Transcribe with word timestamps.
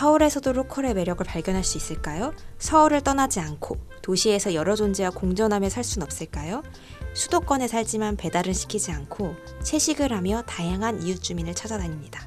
서울에서도 0.00 0.54
로컬의 0.54 0.94
매력을 0.94 1.22
발견할 1.26 1.62
수 1.62 1.76
있을까요? 1.76 2.32
서울을 2.58 3.02
떠나지 3.02 3.38
않고 3.38 3.76
도시에서 4.00 4.54
여러 4.54 4.74
존재와 4.74 5.10
공존하며 5.10 5.68
살 5.68 5.84
순 5.84 6.02
없을까요? 6.02 6.62
수도권에 7.12 7.68
살지만 7.68 8.16
배달은 8.16 8.54
시키지 8.54 8.92
않고 8.92 9.34
채식을 9.62 10.10
하며 10.14 10.42
다양한 10.46 11.02
이웃 11.02 11.22
주민을 11.22 11.54
찾아다닙니다. 11.54 12.26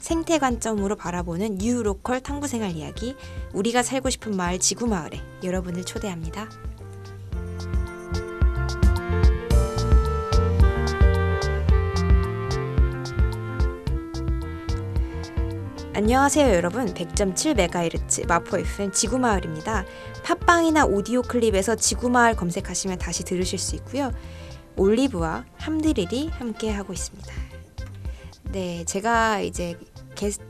생태 0.00 0.40
관점으로 0.40 0.96
바라보는 0.96 1.58
뉴로컬 1.58 2.22
탐구생활 2.22 2.72
이야기 2.72 3.14
우리가 3.52 3.84
살고 3.84 4.10
싶은 4.10 4.34
마을 4.36 4.58
지구 4.58 4.88
마을에 4.88 5.20
여러분을 5.44 5.84
초대합니다. 5.84 6.48
안녕하세요 16.02 16.52
여러분. 16.56 16.86
100.7MHz 16.86 18.26
마포 18.26 18.58
FM 18.58 18.90
지구마을입니다. 18.90 19.84
팟빵이나 20.24 20.84
오디오 20.86 21.22
클립에서 21.22 21.76
지구마을 21.76 22.34
검색하시면 22.34 22.98
다시 22.98 23.22
들으실 23.22 23.56
수 23.60 23.76
있고요. 23.76 24.10
올리브와 24.76 25.44
함드릴이 25.58 26.30
함께 26.30 26.72
하고 26.72 26.92
있습니다. 26.92 27.32
네 28.50 28.84
제가 28.84 29.42
이제 29.42 29.78
게스 30.16 30.40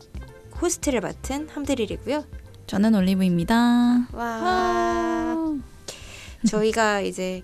호스트를 0.58 1.02
맡은 1.02 1.50
함드릴이고요. 1.50 2.24
저는 2.66 2.94
올리브입니다. 2.94 4.08
와. 4.10 5.36
저희가 6.46 7.02
이제 7.02 7.42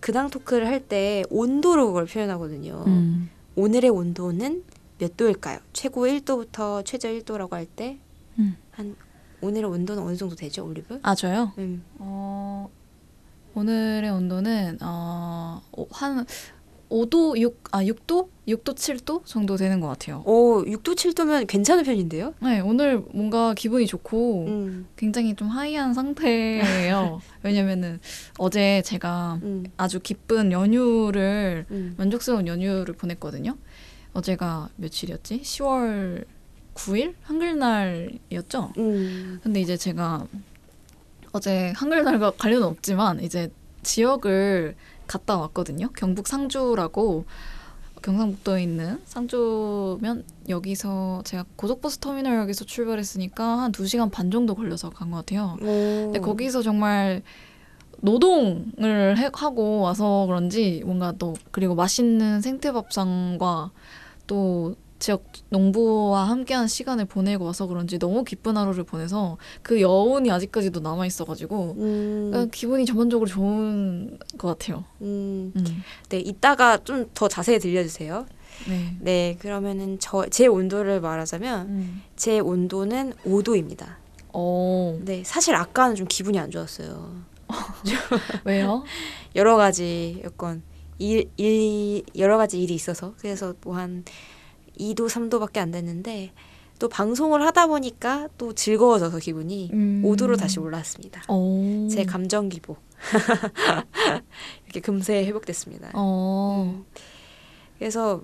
근황 0.00 0.30
토크를 0.30 0.66
할 0.66 0.80
때 0.80 1.24
온도로 1.28 1.88
그걸 1.88 2.06
표현하거든요. 2.06 2.84
음. 2.86 3.28
오늘의 3.54 3.90
온도는 3.90 4.64
몇 4.98 5.16
도일까요? 5.16 5.58
최고 5.72 6.06
1도부터 6.06 6.84
최저 6.84 7.08
1도라고 7.08 7.52
할 7.52 7.66
때한 7.66 7.98
음. 8.38 8.56
오늘의 9.40 9.70
온도는 9.70 10.02
어느 10.02 10.16
정도 10.16 10.34
되죠, 10.34 10.64
올리브? 10.66 10.98
아 11.02 11.14
저요? 11.14 11.52
음. 11.58 11.82
어, 11.98 12.68
오늘의 13.54 14.10
온도는 14.10 14.78
어, 14.82 15.62
오- 15.72 15.86
한 15.92 16.26
5도 16.90 17.38
6, 17.38 17.64
아 17.70 17.82
6도? 17.84 18.28
6도 18.48 18.74
7도 18.74 19.22
정도 19.26 19.56
되는 19.56 19.78
것 19.78 19.88
같아요. 19.88 20.22
오, 20.24 20.64
6도 20.64 20.94
7도면 20.96 21.46
괜찮은 21.46 21.84
편인데요? 21.84 22.32
네, 22.40 22.60
오늘 22.60 23.04
뭔가 23.12 23.52
기분이 23.52 23.86
좋고 23.86 24.46
음. 24.46 24.86
굉장히 24.96 25.34
좀 25.36 25.48
하이한 25.48 25.92
상태예요. 25.92 27.20
왜냐면은 27.44 28.00
어제 28.38 28.80
제가 28.86 29.38
음. 29.42 29.64
아주 29.76 30.00
기쁜 30.00 30.50
연휴를 30.50 31.66
음. 31.70 31.94
만족스러운 31.98 32.46
연휴를 32.46 32.94
보냈거든요. 32.94 33.54
어제가 34.14 34.68
며칠이었지? 34.76 35.42
10월 35.42 36.24
9일 36.74 37.14
한글날이었죠. 37.22 38.72
음. 38.78 39.40
근데 39.42 39.60
이제 39.60 39.76
제가 39.76 40.26
어제 41.32 41.72
한글날과 41.76 42.32
관련은 42.32 42.66
없지만 42.66 43.22
이제 43.22 43.50
지역을 43.82 44.76
갔다 45.06 45.38
왔거든요. 45.38 45.88
경북 45.96 46.26
상주라고 46.28 47.24
경상북도에 48.02 48.62
있는 48.62 49.00
상주면 49.06 50.24
여기서 50.48 51.22
제가 51.24 51.44
고속버스 51.56 51.98
터미널역에서 51.98 52.64
출발했으니까 52.64 53.44
한 53.58 53.72
2시간 53.72 54.10
반 54.10 54.30
정도 54.30 54.54
걸려서 54.54 54.90
간 54.90 55.10
것 55.10 55.16
같아요. 55.18 55.56
오. 55.60 55.64
근데 56.12 56.20
거기서 56.20 56.62
정말 56.62 57.22
노동을 58.00 59.18
해- 59.18 59.30
하고 59.34 59.80
와서 59.80 60.24
그런지 60.26 60.82
뭔가 60.86 61.12
또 61.18 61.34
그리고 61.50 61.74
맛있는 61.74 62.40
생태밥상과 62.40 63.72
또 64.28 64.76
지역 65.00 65.24
농부와 65.50 66.28
함께한 66.28 66.66
시간을 66.66 67.04
보내고 67.04 67.44
와서 67.44 67.66
그런지 67.68 67.98
너무 68.00 68.24
기쁜 68.24 68.56
하루를 68.56 68.82
보내서 68.84 69.36
그 69.62 69.80
여운이 69.80 70.28
아직까지도 70.30 70.80
남아 70.80 71.06
있어가지고 71.06 71.76
음. 71.78 72.28
그러니까 72.32 72.50
기분이 72.52 72.84
전반적으로 72.84 73.28
좋은 73.28 74.18
것 74.38 74.48
같아요. 74.48 74.84
음. 75.02 75.52
음. 75.56 75.82
네, 76.08 76.18
이따가 76.18 76.78
좀 76.78 77.08
더 77.14 77.28
자세히 77.28 77.58
들려주세요. 77.60 78.26
네. 78.68 78.96
네, 79.00 79.36
그러면은 79.40 80.00
저 80.00 80.26
제 80.30 80.46
온도를 80.48 81.00
말하자면 81.00 81.66
음. 81.68 82.02
제 82.16 82.40
온도는 82.40 83.12
5도입니다. 83.24 83.86
어 84.32 84.98
네, 85.04 85.22
사실 85.24 85.54
아까는 85.54 85.94
좀 85.94 86.06
기분이 86.08 86.40
안 86.40 86.50
좋았어요. 86.50 87.22
왜요? 88.44 88.82
여러 89.36 89.56
가지 89.56 90.20
여건 90.24 90.62
일, 90.98 91.30
일 91.36 92.02
여러 92.16 92.36
가지 92.38 92.62
일이 92.62 92.74
있어서 92.74 93.14
그래서 93.18 93.54
뭐 93.62 93.76
한 93.76 94.04
2도 94.78 95.08
3도밖에 95.08 95.58
안 95.58 95.70
됐는데 95.70 96.32
또 96.78 96.88
방송을 96.88 97.42
하다 97.42 97.66
보니까 97.66 98.28
또 98.38 98.52
즐거워져서 98.52 99.18
기분이 99.18 99.70
음. 99.72 100.02
5도로 100.04 100.38
다시 100.38 100.60
올라왔습니다. 100.60 101.22
어. 101.28 101.88
제 101.90 102.04
감정 102.04 102.48
기복 102.48 102.78
이렇게 104.64 104.80
금세 104.80 105.24
회복됐습니다. 105.26 105.90
어. 105.94 106.72
음. 106.76 106.84
그래서 107.78 108.22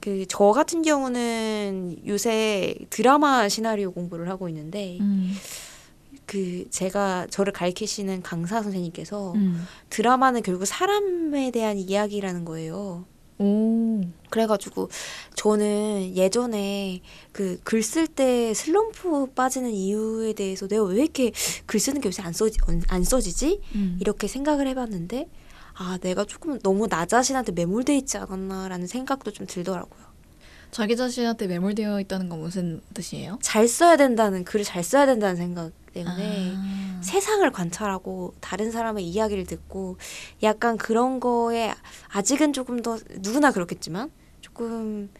그저 0.00 0.50
같은 0.52 0.82
경우는 0.82 1.98
요새 2.06 2.74
드라마 2.90 3.48
시나리오 3.48 3.92
공부를 3.92 4.28
하고 4.28 4.48
있는데 4.48 4.98
음. 5.00 5.32
그 6.26 6.66
제가 6.70 7.26
저를 7.30 7.52
가르치시는 7.52 8.22
강사 8.22 8.62
선생님께서 8.62 9.32
음. 9.34 9.66
드라마는 9.90 10.42
결국 10.42 10.66
사람에 10.66 11.50
대한 11.50 11.76
이야기라는 11.78 12.44
거예요. 12.44 13.04
오. 13.38 14.00
그래가지고 14.30 14.88
저는 15.34 16.14
예전에 16.16 17.00
그 17.32 17.58
글 17.64 17.80
쓸 17.82 18.06
때 18.06 18.54
슬럼프 18.54 19.26
빠지는 19.34 19.70
이유에 19.72 20.32
대해서 20.34 20.68
내가 20.68 20.84
왜 20.84 21.02
이렇게 21.02 21.32
글 21.66 21.80
쓰는 21.80 22.00
게 22.00 22.06
요새 22.08 22.22
안 22.22 22.32
써지 22.32 22.58
안 22.88 23.02
써지지 23.02 23.60
음. 23.74 23.98
이렇게 24.00 24.28
생각을 24.28 24.68
해봤는데 24.68 25.28
아 25.74 25.98
내가 26.02 26.24
조금 26.24 26.58
너무 26.60 26.86
나 26.88 27.04
자신한테 27.06 27.52
매몰돼 27.52 27.96
있지 27.96 28.16
않았나라는 28.18 28.86
생각도 28.86 29.32
좀 29.32 29.46
들더라고요. 29.46 30.11
자기 30.72 30.96
자신한테 30.96 31.46
매몰되어 31.48 32.00
있다는 32.00 32.30
건 32.30 32.40
무슨 32.40 32.80
뜻이에요? 32.94 33.38
잘 33.42 33.68
써야 33.68 33.96
된다는 33.96 34.42
글을 34.42 34.64
잘 34.64 34.82
써야 34.82 35.04
된다는 35.04 35.36
생각 35.36 35.70
때문에 35.92 36.54
아. 36.56 37.00
세상을 37.02 37.48
관찰하고 37.52 38.34
다른 38.40 38.70
사람의 38.70 39.06
이야기를 39.06 39.44
듣고 39.44 39.98
약간 40.42 40.78
그런 40.78 41.20
거에 41.20 41.74
아직은 42.08 42.54
조금 42.54 42.80
더 42.80 42.96
누구나 43.18 43.52
그렇겠지만 43.52 44.10
조금 44.40 45.10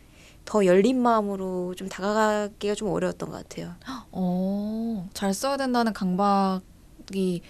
더 0.47 0.65
열린 0.65 1.01
마음으로 1.01 1.75
좀 1.75 1.87
다가가기가 1.87 2.75
좀 2.75 2.89
어려웠던 2.89 3.29
것 3.29 3.37
같아요. 3.37 3.75
어, 4.11 5.09
잘 5.13 5.35
써야 5.35 5.59
된다는 5.59 5.93
강박이 5.93 7.43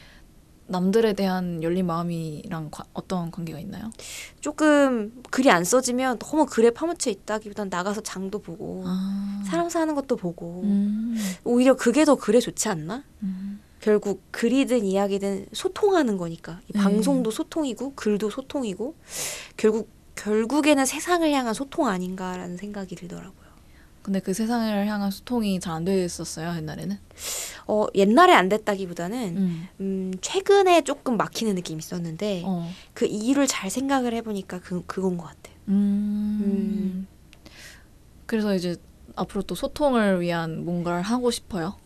남들에 0.67 1.13
대한 1.13 1.63
열린 1.63 1.87
마음이랑 1.87 2.69
과- 2.71 2.85
어떤 2.93 3.31
관계가 3.31 3.59
있나요? 3.59 3.91
조금 4.41 5.13
글이 5.31 5.51
안 5.51 5.65
써지면 5.65 6.19
너무 6.19 6.47
글에 6.47 6.71
파묻혀 6.71 7.11
있다기보단 7.11 7.69
나가서 7.69 8.01
장도 8.03 8.39
보고 8.41 8.83
아. 8.87 9.43
사람 9.47 9.69
사는 9.69 9.95
것도 9.95 10.17
보고 10.17 10.63
음. 10.65 11.17
오히려 11.45 11.75
그게 11.77 12.05
더 12.05 12.15
글에 12.15 12.41
좋지 12.41 12.69
않나? 12.69 13.05
음. 13.23 13.61
결국 13.81 14.23
글이든 14.31 14.85
이야기든 14.85 15.47
소통하는 15.53 16.17
거니까 16.17 16.61
이 16.69 16.73
네. 16.73 16.79
방송도 16.81 17.31
소통이고 17.33 17.95
글도 17.95 18.31
소통이고 18.31 18.95
결국 19.57 19.91
결국에는 20.15 20.87
세상을 20.87 21.31
향한 21.33 21.53
소통 21.53 21.89
아닌가라는 21.89 22.57
생각이 22.57 22.95
들더라고요. 22.95 23.42
근데 24.03 24.21
그 24.21 24.35
세상을 24.35 24.87
향한 24.87 25.11
소통이 25.11 25.61
잘 25.61 25.73
안 25.73 25.85
됐었어요, 25.85 26.55
옛날에는. 26.57 26.99
어 27.67 27.87
옛날에 27.95 28.33
안 28.35 28.49
됐다기보다는 28.49 29.37
음. 29.37 29.69
음 29.81 30.13
최근에 30.21 30.83
조금 30.83 31.17
막히는 31.17 31.55
느낌이 31.55 31.79
있었는데 31.79 32.43
어. 32.45 32.69
그 32.93 33.07
이유를 33.07 33.47
잘 33.47 33.71
생각을 33.71 34.13
해보니까 34.15 34.61
그 34.61 34.83
그건 34.87 35.17
것 35.17 35.27
같아요. 35.27 35.55
음. 35.69 37.07
그래서 38.27 38.55
이제 38.55 38.77
앞으로 39.15 39.43
또 39.43 39.55
소통을 39.55 40.21
위한 40.21 40.65
뭔가를 40.65 41.03
하고 41.03 41.31
싶어요. 41.31 41.77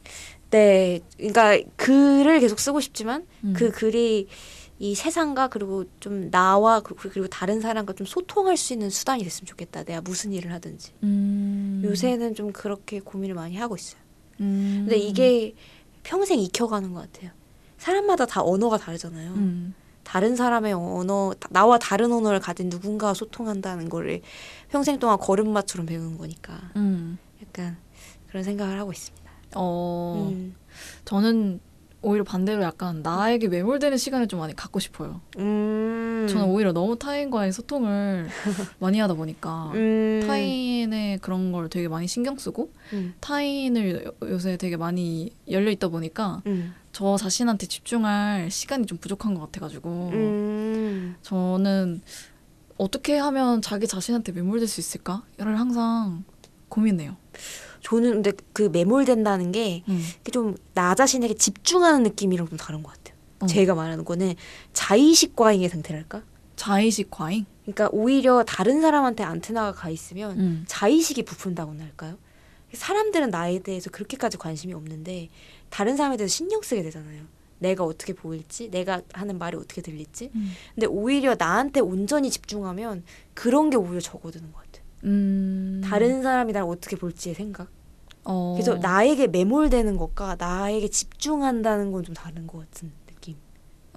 네, 0.51 1.01
그러니까 1.17 1.59
글을 1.77 2.41
계속 2.41 2.59
쓰고 2.61 2.81
싶지만 2.81 3.27
음. 3.45 3.53
그 3.57 3.71
글이 3.71 4.29
이 4.79 4.95
세상과 4.95 5.49
그리고 5.49 5.85
좀 6.01 6.31
나와 6.31 6.81
그- 6.81 6.95
그리고 6.95 7.27
다른 7.29 7.61
사람과 7.61 7.95
좀 7.95 8.07
소통할 8.07 8.57
수 8.57 8.73
있는 8.75 8.91
수단이 8.91 9.23
됐으면 9.25 9.47
좋겠다. 9.47 9.85
내가 9.85 10.01
무슨 10.03 10.33
일을 10.33 10.53
하든지. 10.53 10.93
음. 11.03 11.81
요새는 11.85 12.35
좀 12.35 12.53
그렇게 12.53 13.01
고민을 13.01 13.35
많이 13.35 13.57
하고 13.57 13.77
있어요. 13.77 14.01
음. 14.41 14.85
근데 14.87 14.99
이게 14.99 15.55
평생 16.03 16.39
익혀가는 16.41 16.93
것 16.93 17.11
같아요. 17.11 17.31
사람마다 17.79 18.27
다 18.27 18.43
언어가 18.43 18.77
다르잖아요. 18.77 19.33
음. 19.33 19.75
다른 20.05 20.37
사람의 20.37 20.73
언어, 20.75 21.33
나와 21.51 21.79
다른 21.79 22.13
언어를 22.13 22.39
가진 22.39 22.69
누군가와 22.69 23.13
소통한다는 23.15 23.89
거를 23.89 24.21
평생 24.69 24.99
동안 25.01 25.19
걸음마처럼 25.19 25.87
배우는 25.87 26.17
거니까 26.19 26.71
음. 26.77 27.19
약간 27.43 27.77
그런 28.29 28.45
생각을 28.45 28.79
하고 28.79 28.93
있습니다. 28.93 29.27
어. 29.57 30.31
음. 30.33 30.55
저는 31.07 31.61
오히려 32.07 32.23
반대로 32.23 32.63
약간 32.63 33.03
나에게 33.03 33.49
매몰되는 33.49 33.99
시간을 33.99 34.29
좀 34.29 34.39
많이 34.39 34.55
갖고 34.55 34.79
싶어요. 34.79 35.21
음. 35.39 36.07
음. 36.23 36.29
저는 36.29 36.47
오히려 36.47 36.73
너무 36.73 36.97
타인과의 36.99 37.53
소통을 37.53 38.29
많이 38.79 38.99
하다 39.01 39.15
보니까 39.15 39.73
음. 39.75 40.23
타인의 40.27 41.19
그런 41.19 41.51
걸 41.53 41.69
되게 41.69 41.89
많이 41.89 42.07
신경 42.07 42.37
쓰고 42.37 42.73
음. 42.93 43.15
타인을 43.21 44.05
요- 44.07 44.13
요새 44.29 44.57
되게 44.57 44.77
많이 44.77 45.33
열려 45.51 45.71
있다 45.71 45.89
보니까 45.89 46.43
음. 46.47 46.75
저 46.93 47.17
자신한테 47.17 47.67
집중할 47.67 48.51
시간이 48.51 48.87
좀 48.87 48.99
부족한 48.99 49.35
것 49.35 49.41
같아가지고 49.41 50.11
음. 50.13 51.17
저는 51.23 52.03
어떻게 52.79 53.17
하면 53.19 53.63
자기 53.63 53.87
자신한테 53.87 54.33
매몰될 54.33 54.69
수 54.69 54.81
있을까를 54.81 55.59
항상 55.59 56.25
고민해요. 56.69 57.17
저는 57.87 58.11
근데 58.15 58.33
그 58.53 58.63
매몰된다는 58.63 59.53
게 59.53 59.85
음. 59.89 60.03
좀나 60.33 60.97
자신에게 60.97 61.35
집중하는 61.35 62.03
느낌이랑 62.03 62.49
좀 62.49 62.59
다른 62.59 62.83
것 62.83 62.93
같아요. 62.93 63.17
어. 63.39 63.47
제가 63.47 63.77
말하는 63.77 64.05
거는 64.05 64.35
자의식 64.73 65.37
과잉의 65.37 65.69
상태랄까? 65.69 66.25
자의식 66.57 67.13
과잉. 67.13 67.47
그러니까 67.63 67.89
오히려 67.93 68.43
다른 68.43 68.81
사람한테 68.81 69.23
안테나가 69.23 69.71
가 69.71 69.89
있으면 69.89 70.37
음. 70.37 70.65
자의식이 70.67 71.23
부푼다고나 71.25 71.85
할까요? 71.85 72.19
사람들은 72.73 73.31
나에 73.31 73.61
대해서 73.61 73.89
그렇게까지 73.91 74.37
관심이 74.37 74.75
없는데 74.75 75.29
다른 75.71 75.97
사람에 75.97 76.17
대해서 76.17 76.35
신경 76.35 76.63
쓰게 76.63 76.83
되잖아요. 76.83 77.23
내가 77.61 77.85
어떻게 77.85 78.15
보일지, 78.15 78.69
내가 78.69 79.03
하는 79.13 79.39
말이 79.39 79.57
어떻게 79.57 79.81
들릴지. 79.81 80.33
음. 80.35 80.51
근데 80.75 80.89
오히려 80.89 81.37
나한테 81.39 81.79
온전히 81.79 82.31
집중하면 82.31 83.05
그런 83.33 83.71
게 83.71 83.77
오히려 83.77 84.01
적어드는 84.01 84.51
것 84.51 84.59
같아요. 84.59 84.85
음. 85.05 85.83
다른 85.85 86.25
사람이 86.25 86.53
나를 86.53 86.67
어떻게 86.69 86.97
볼지의 86.97 87.37
생각. 87.37 87.76
어. 88.29 88.55
그래서 88.57 88.75
나에게 88.75 89.29
매몰되는 89.29 89.97
것과 89.97 90.37
나에게 90.39 90.89
집중한다는 90.89 91.93
건 91.93 92.03
좀 92.05 92.15
다른 92.15 92.47
것 92.47 92.59
같은 92.59 92.93
느낌. 93.07 93.37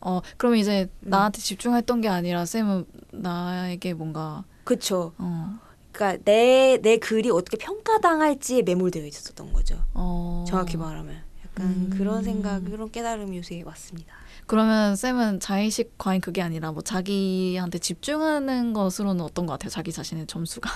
어 0.02 0.22
그러면 0.38 0.60
이제 0.60 0.88
음. 1.04 1.10
나한테 1.10 1.40
집중했던 1.42 2.02
게 2.02 2.08
아니라 2.08 2.46
쌤은 2.46 2.86
나에게 3.12 3.94
뭔가 3.94 4.46
그쵸. 4.64 5.14
어. 5.18 5.58
그러니까 5.92 6.22
내, 6.24 6.78
내 6.82 6.98
글이 6.98 7.30
어떻게 7.32 7.58
평가당할지에 7.58 8.62
매몰되어 8.62 9.06
있었던 9.06 9.52
거죠. 9.52 9.84
어. 9.94 10.46
정확히 10.48 10.78
말하면. 10.78 11.18
약간 11.46 11.66
음. 11.66 11.90
그런 11.98 12.24
생각, 12.24 12.64
그런 12.64 12.90
깨달음이 12.92 13.38
요새 13.38 13.62
왔습니다. 13.66 14.14
그러면 14.46 14.96
쌤은 14.96 15.40
자의식 15.40 15.98
과잉 15.98 16.22
그게 16.22 16.42
아니라 16.42 16.72
뭐 16.72 16.82
자기한테 16.84 17.80
집중하는 17.80 18.74
것으로는 18.74 19.22
어떤 19.26 19.46
것 19.48 19.54
같아요? 19.54 19.70
자기 19.70 19.92
자신의 19.92 20.28
점수가 20.28 20.70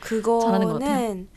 잘하는 0.00 0.66
것 0.68 0.74
그거는 0.78 1.28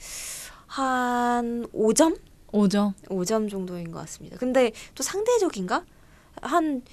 한 0.70 1.66
5점? 1.74 2.18
5점. 2.52 2.94
5점 3.06 3.50
정도인 3.50 3.92
것 3.92 4.00
같습니다. 4.02 4.38
근데 4.38 4.72
또 4.96 5.04
상대적인가? 5.04 5.84
한 6.42 6.84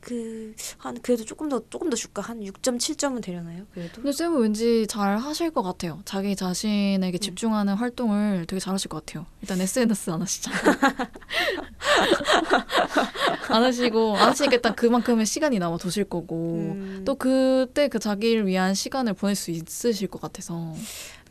그, 0.00 0.54
한, 0.76 1.00
그래도 1.00 1.24
조금 1.24 1.48
더, 1.48 1.62
조금 1.70 1.88
더 1.88 1.96
줄까? 1.96 2.20
한 2.20 2.40
6점, 2.40 2.76
7점은 2.76 3.22
되려나요? 3.22 3.64
그래도? 3.72 4.02
근데 4.02 4.12
쌤은 4.12 4.38
왠지 4.38 4.86
잘 4.86 5.16
하실 5.16 5.50
것 5.50 5.62
같아요. 5.62 6.02
자기 6.04 6.30
음. 6.30 6.36
자신에게 6.36 7.16
집중하는 7.16 7.72
활동을 7.74 8.44
되게 8.46 8.60
잘 8.60 8.74
하실 8.74 8.90
것 8.90 9.06
같아요. 9.06 9.24
일단 9.40 9.58
SNS 9.58 10.10
안 10.10 10.20
하시잖아요. 10.20 10.60
안 13.48 13.62
하시고 13.62 14.16
안 14.16 14.28
하시니까 14.28 14.56
일단 14.56 14.74
그만큼의 14.74 15.24
시간이 15.24 15.58
남아 15.58 15.78
도실 15.78 16.04
거고 16.04 16.74
음, 16.76 17.02
또 17.06 17.14
그때 17.14 17.88
그 17.88 17.98
자기를 17.98 18.46
위한 18.46 18.74
시간을 18.74 19.14
보낼 19.14 19.34
수 19.34 19.52
있으실 19.52 20.08
것 20.08 20.20
같아서 20.20 20.74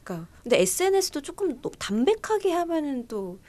그러니까. 0.04 0.28
근데 0.44 0.60
SNS도 0.62 1.22
조금 1.22 1.62
또 1.62 1.70
담백하게 1.70 2.52
하면은 2.52 3.08
또 3.08 3.40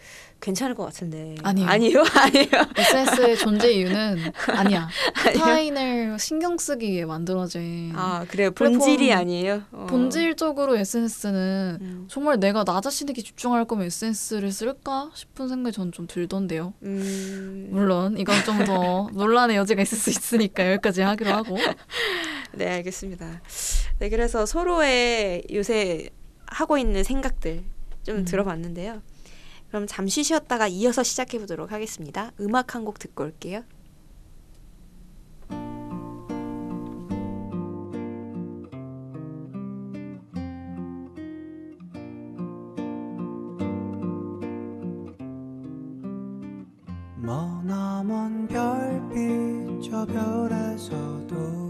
괜찮을 0.41 0.75
것 0.75 0.85
같은데. 0.85 1.37
아니에요. 1.43 1.69
아니요? 1.69 2.05
아니에요. 2.15 2.49
SNS의 2.77 3.39
존재 3.39 3.73
이유는 3.73 4.19
아니야. 4.49 4.89
아니요? 5.27 5.41
타인을 5.41 6.19
신경 6.19 6.59
쓰기 6.59 6.91
위해 6.93 7.05
만들어진 7.07 7.93
아, 7.97 8.25
그래요. 8.29 8.51
플랫폼 8.53 8.79
본질이 8.79 9.13
아니에요? 9.13 9.63
어. 9.73 9.87
본질적으로 9.89 10.77
SNS는 10.77 11.79
음. 11.81 12.05
정말 12.09 12.39
내가 12.39 12.63
나 12.65 12.81
자신에게 12.81 13.23
집중할 13.23 13.65
거면 13.65 13.87
SNS를 13.87 14.53
쓸까 14.53 15.11
싶은 15.15 15.49
생각이 15.49 15.75
전 15.75 15.91
좀 15.93 16.07
들던데요. 16.07 16.75
음, 16.83 17.69
물론 17.71 18.17
이건 18.19 18.43
좀 18.45 18.65
더 18.65 19.09
논란의 19.15 19.57
여지가 19.57 19.83
있을 19.83 19.99
수 19.99 20.11
있으니까 20.11 20.71
여기까지 20.73 21.03
하기로 21.03 21.31
하고 21.33 21.57
네, 22.53 22.69
알겠습니다. 22.75 23.43
네, 23.99 24.09
그래서 24.11 24.45
서로의 24.47 25.43
요새 25.53 26.09
하고 26.55 26.79
있는 26.79 27.03
생각들 27.05 27.65
좀 28.05 28.19
음. 28.19 28.25
들어봤는데요. 28.25 29.03
그럼 29.69 29.87
잠시 29.89 30.23
쉬었다가 30.23 30.69
이어서 30.69 31.03
시작해 31.03 31.39
보도록 31.39 31.73
하겠습니다. 31.73 32.31
음악 32.41 32.75
한 32.75 32.85
곡 32.85 32.99
듣고 32.99 33.25
올게요. 33.25 33.65
머나먼 47.17 48.47
별빛 48.49 49.83
저 49.91 50.05
별에서도 50.07 51.64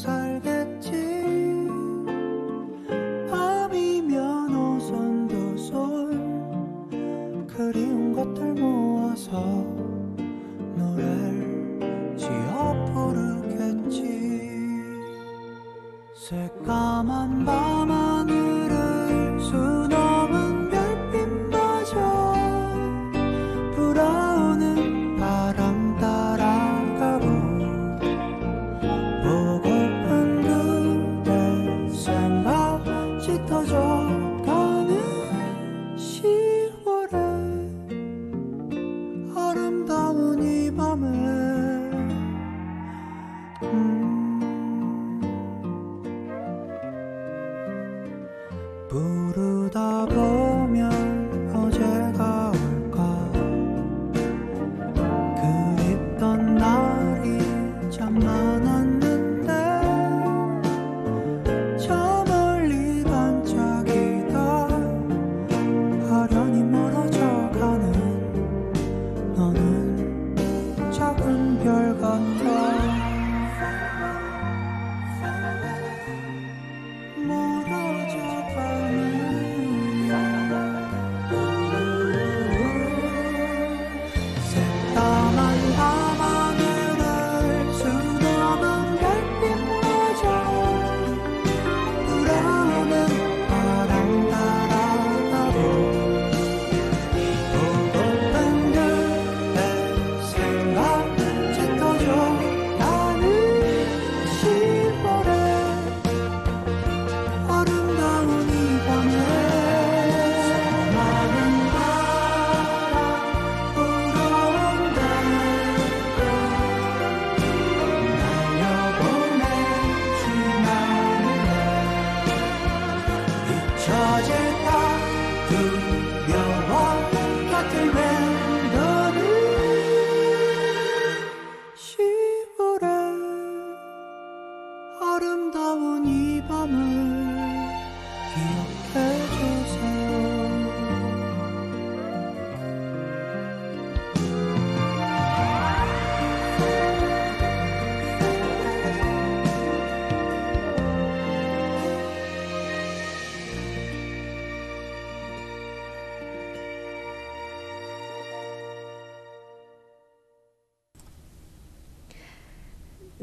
살겠지. 0.00 0.90
밤이면 3.30 4.54
오손도손 4.56 5.76
그리운 7.46 8.14
것들 8.14 8.54
모아서 8.54 9.40
노래를 10.74 12.16
지어 12.16 12.74
부르겠지. 12.94 13.98
새까만 16.14 17.44
밤하 17.44 18.09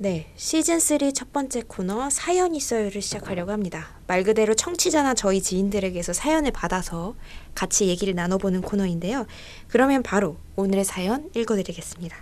네, 0.08 0.26
시즌 0.38 0.80
3 0.80 1.12
첫 1.14 1.34
번째 1.34 1.64
코너 1.68 2.10
사연 2.10 2.56
있어요를 2.56 3.02
시작하려고 3.02 3.52
합니다. 3.52 3.90
말 4.08 4.24
그대로 4.24 4.54
청취자나 4.56 5.16
저희 5.16 5.42
지인들에게서 5.42 6.14
사연을 6.14 6.52
받아서 6.52 7.14
같이 7.54 7.88
얘기를 7.88 8.16
나눠보는 8.16 8.62
코너인데요. 8.62 9.26
그러면 9.68 10.04
바로 10.04 10.38
오늘의 10.56 10.86
사연 10.86 11.30
읽어드리겠습니다. 11.36 12.16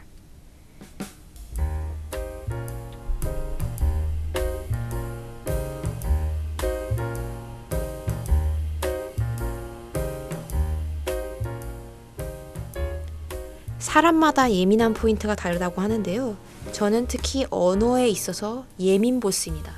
사람마다 13.77 14.51
예민한 14.51 14.95
포인트가 14.95 15.35
다르다고 15.35 15.83
하는데요. 15.83 16.54
저는 16.71 17.07
특히 17.07 17.45
언어에 17.49 18.07
있어서 18.09 18.65
예민 18.79 19.19
보스입니다. 19.19 19.73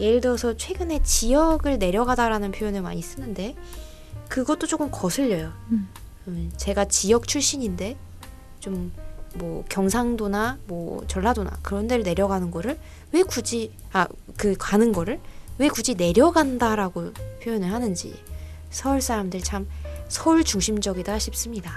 예를 0.00 0.20
들어서 0.20 0.56
최근에 0.56 1.02
지역을 1.02 1.78
내려가다라는 1.78 2.52
표현을 2.52 2.82
많이 2.82 3.02
쓰는데 3.02 3.54
그것도 4.28 4.66
조금 4.66 4.90
거슬려요. 4.90 5.52
음. 5.70 5.88
음, 6.28 6.52
제가 6.56 6.86
지역 6.86 7.26
출신인데 7.28 7.96
좀 8.60 8.92
뭐 9.34 9.64
경상도나 9.68 10.58
뭐 10.66 11.04
전라도나 11.06 11.58
그런 11.62 11.86
데를 11.86 12.04
내려가는 12.04 12.50
거를 12.50 12.78
왜 13.12 13.22
굳이 13.22 13.72
아 13.92 14.06
그 14.36 14.54
가는 14.58 14.92
거를 14.92 15.20
왜 15.58 15.68
굳이 15.68 15.94
내려간다라고 15.94 17.12
표현을 17.42 17.72
하는지 17.72 18.14
서울 18.70 19.00
사람들 19.00 19.42
참 19.42 19.68
서울 20.08 20.42
중심적이다 20.42 21.18
싶습니다. 21.18 21.72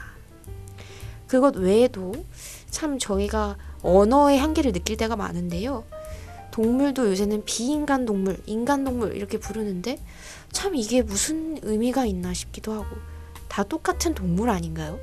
그것 1.28 1.56
외에도 1.58 2.14
참 2.70 2.98
저희가 2.98 3.58
언어의 3.86 4.40
한계를 4.40 4.72
느낄 4.72 4.98
때가 4.98 5.16
많은데요. 5.16 5.84
동물도 6.52 7.10
요새는 7.10 7.44
비인간 7.46 8.06
동물, 8.06 8.38
인간 8.46 8.84
동물 8.84 9.16
이렇게 9.16 9.38
부르는데 9.38 9.98
참 10.52 10.76
이게 10.76 11.02
무슨 11.02 11.60
의미가 11.62 12.06
있나 12.06 12.34
싶기도 12.34 12.74
하고 12.74 12.88
다 13.48 13.64
똑같은 13.64 14.16
동물 14.16 14.50
아닌가요? 14.50 15.00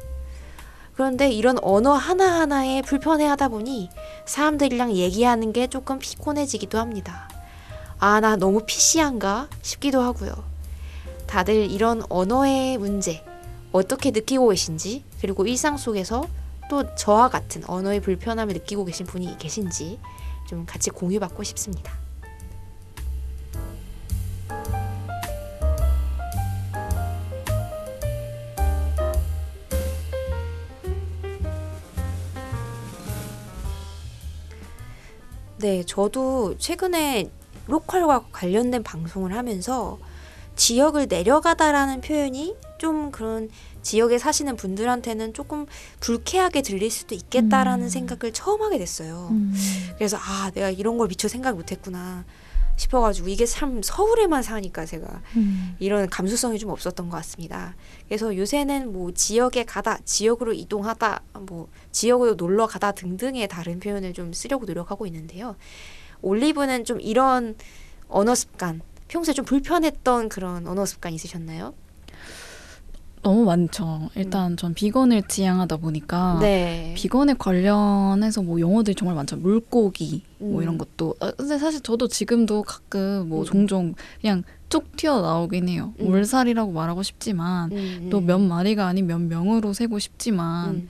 그런데 0.95 1.31
이런 1.31 1.59
언어 1.63 1.93
하나하나에 1.93 2.83
불편해 2.83 3.27
하다 3.27 3.49
보니 3.49 3.89
사람들이랑 4.27 4.93
얘기하는 4.93 5.53
게 5.53 5.67
조금 5.67 5.99
피곤해지기도 5.99 6.79
합니다. 6.79 7.29
아, 7.99 8.21
나 8.21 8.37
너무 8.37 8.63
피시한가 8.67 9.49
싶기도 9.63 10.01
하고요. 10.01 10.33
다들 11.27 11.71
이런 11.71 12.03
언어의 12.09 12.79
문제 12.79 13.25
어떻게 13.73 14.11
느끼고 14.11 14.49
계신지 14.49 15.05
그리고 15.21 15.47
일상 15.47 15.77
속에서 15.77 16.27
또 16.73 16.95
저와 16.95 17.29
같은 17.29 17.63
언어의 17.69 18.01
불편함을 18.01 18.55
느끼고 18.55 18.87
계신 18.87 19.05
분이 19.05 19.37
계신지 19.37 20.01
좀 20.49 20.65
같이 20.65 20.89
공유받고 20.89 21.43
싶습니다. 21.43 21.93
네, 35.59 35.85
저도 35.85 36.57
최근에 36.57 37.31
로컬과 37.67 38.29
관련된 38.33 38.83
방송을 38.83 39.37
하면서 39.37 39.99
지역을 40.57 41.07
내려가다라는 41.09 42.01
표현이 42.01 42.55
좀 42.79 43.11
그런 43.11 43.49
지역에 43.83 44.19
사시는 44.19 44.57
분들한테는 44.57 45.35
조금 45.35 45.67
불쾌하게 46.01 46.63
들릴 46.63 46.91
수도 46.91 47.15
있겠다라는 47.15 47.87
음. 47.87 47.89
생각을 47.89 48.33
처음 48.33 48.63
하게 48.63 48.79
됐어요. 48.79 49.29
음. 49.33 49.55
그래서 49.97 50.17
아, 50.17 50.51
내가 50.55 50.71
이런 50.71 50.99
걸 50.99 51.09
미처 51.09 51.29
생각 51.29 51.57
못 51.57 51.73
했구나 51.73 52.25
싶어가지고 52.77 53.29
이게 53.29 53.45
참 53.45 53.83
서울에만 53.83 54.43
사니까 54.43 54.87
제가 54.87 55.21
음. 55.37 55.77
이런 55.79 56.09
감수성이 56.09 56.59
좀 56.59 56.71
없었던 56.71 57.09
것 57.09 57.17
같습니다. 57.19 57.75
그래서 58.09 58.37
요새는 58.37 58.93
뭐 58.93 59.13
지역에 59.13 59.65
가다, 59.65 59.99
지역으로 60.05 60.53
이동하다, 60.53 61.23
뭐 61.41 61.69
지역으로 61.91 62.35
놀러 62.35 62.67
가다 62.67 62.93
등등의 62.93 63.49
다른 63.49 63.79
표현을 63.79 64.15
좀 64.15 64.33
쓰려고 64.33 64.65
노력하고 64.65 65.07
있는데요. 65.07 65.57
올리브는 66.23 66.85
좀 66.85 67.01
이런 67.01 67.57
언어 68.09 68.35
습관, 68.35 68.81
평소에 69.13 69.35
좀 69.35 69.45
불편했던 69.45 70.31
그런 70.31 70.67
언어 70.67 70.87
습관 70.87 71.13
있으셨나요? 71.13 71.75
너무 73.21 73.45
많죠. 73.45 74.09
일단 74.17 74.57
전 74.57 74.73
비건을 74.73 75.29
지향하다 75.29 75.77
보니까 75.77 76.39
네. 76.41 76.95
비건에 76.97 77.35
관련해서 77.35 78.43
뭐 78.43 78.59
용어들이 78.59 78.95
정말 78.95 79.15
많죠. 79.15 79.37
물고기 79.37 80.23
뭐 80.39 80.57
음. 80.57 80.63
이런 80.63 80.79
것도. 80.79 81.15
아, 81.21 81.31
근데 81.37 81.59
사실 81.59 81.83
저도 81.83 82.09
지금도 82.09 82.63
가끔 82.63 83.29
뭐 83.29 83.41
음. 83.41 83.45
종종 83.45 83.95
그냥 84.23 84.43
쭉 84.71 84.97
튀어나오긴 84.97 85.69
해요. 85.69 85.93
음. 86.01 86.07
물살이라고 86.07 86.73
말하고 86.73 87.03
싶지만 87.03 87.71
음, 87.71 88.09
또 88.11 88.19
음. 88.19 88.27
몇 88.27 88.39
마리가 88.39 88.87
아닌 88.87 89.07
몇 89.07 89.21
명으로 89.21 89.75
세고 89.75 89.99
싶지만 89.99 90.71
음. 90.71 90.89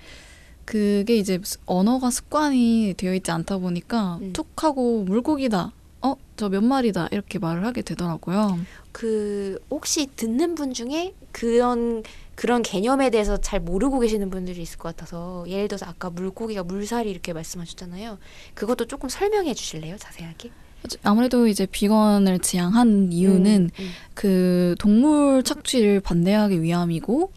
그게 0.64 1.16
이제 1.16 1.40
스- 1.42 1.58
언어가 1.66 2.10
습관이 2.10 2.94
되어 2.96 3.14
있지 3.14 3.32
않다 3.32 3.58
보니까 3.58 4.18
음. 4.22 4.32
툭 4.32 4.62
하고 4.62 5.02
물고기다. 5.02 5.72
어, 6.02 6.16
저 6.36 6.48
몇 6.48 6.62
마리다. 6.62 7.08
이렇게 7.12 7.38
말을 7.38 7.64
하게 7.64 7.82
되더라고요. 7.82 8.58
그 8.90 9.58
혹시 9.70 10.06
듣는 10.16 10.54
분 10.54 10.72
중에 10.74 11.14
그런 11.32 12.02
그런 12.34 12.62
개념에 12.62 13.10
대해서 13.10 13.36
잘 13.36 13.60
모르고 13.60 14.00
계시는 14.00 14.30
분들이 14.30 14.62
있을 14.62 14.78
것 14.78 14.94
같아서 14.96 15.44
예를 15.46 15.68
들어서 15.68 15.86
아까 15.86 16.10
물고기가 16.10 16.62
물살이 16.64 17.10
이렇게 17.10 17.32
말씀하셨잖아요. 17.32 18.18
그것도 18.54 18.86
조금 18.86 19.08
설명해 19.08 19.54
주실래요, 19.54 19.96
자세하게? 19.98 20.50
아무래도 21.04 21.46
이제 21.46 21.64
비건을 21.66 22.40
지향한 22.40 23.12
이유는 23.12 23.70
음, 23.78 23.90
그 24.14 24.74
동물 24.80 25.44
착취를 25.44 26.00
반대하기 26.00 26.60
위함이고 26.62 27.30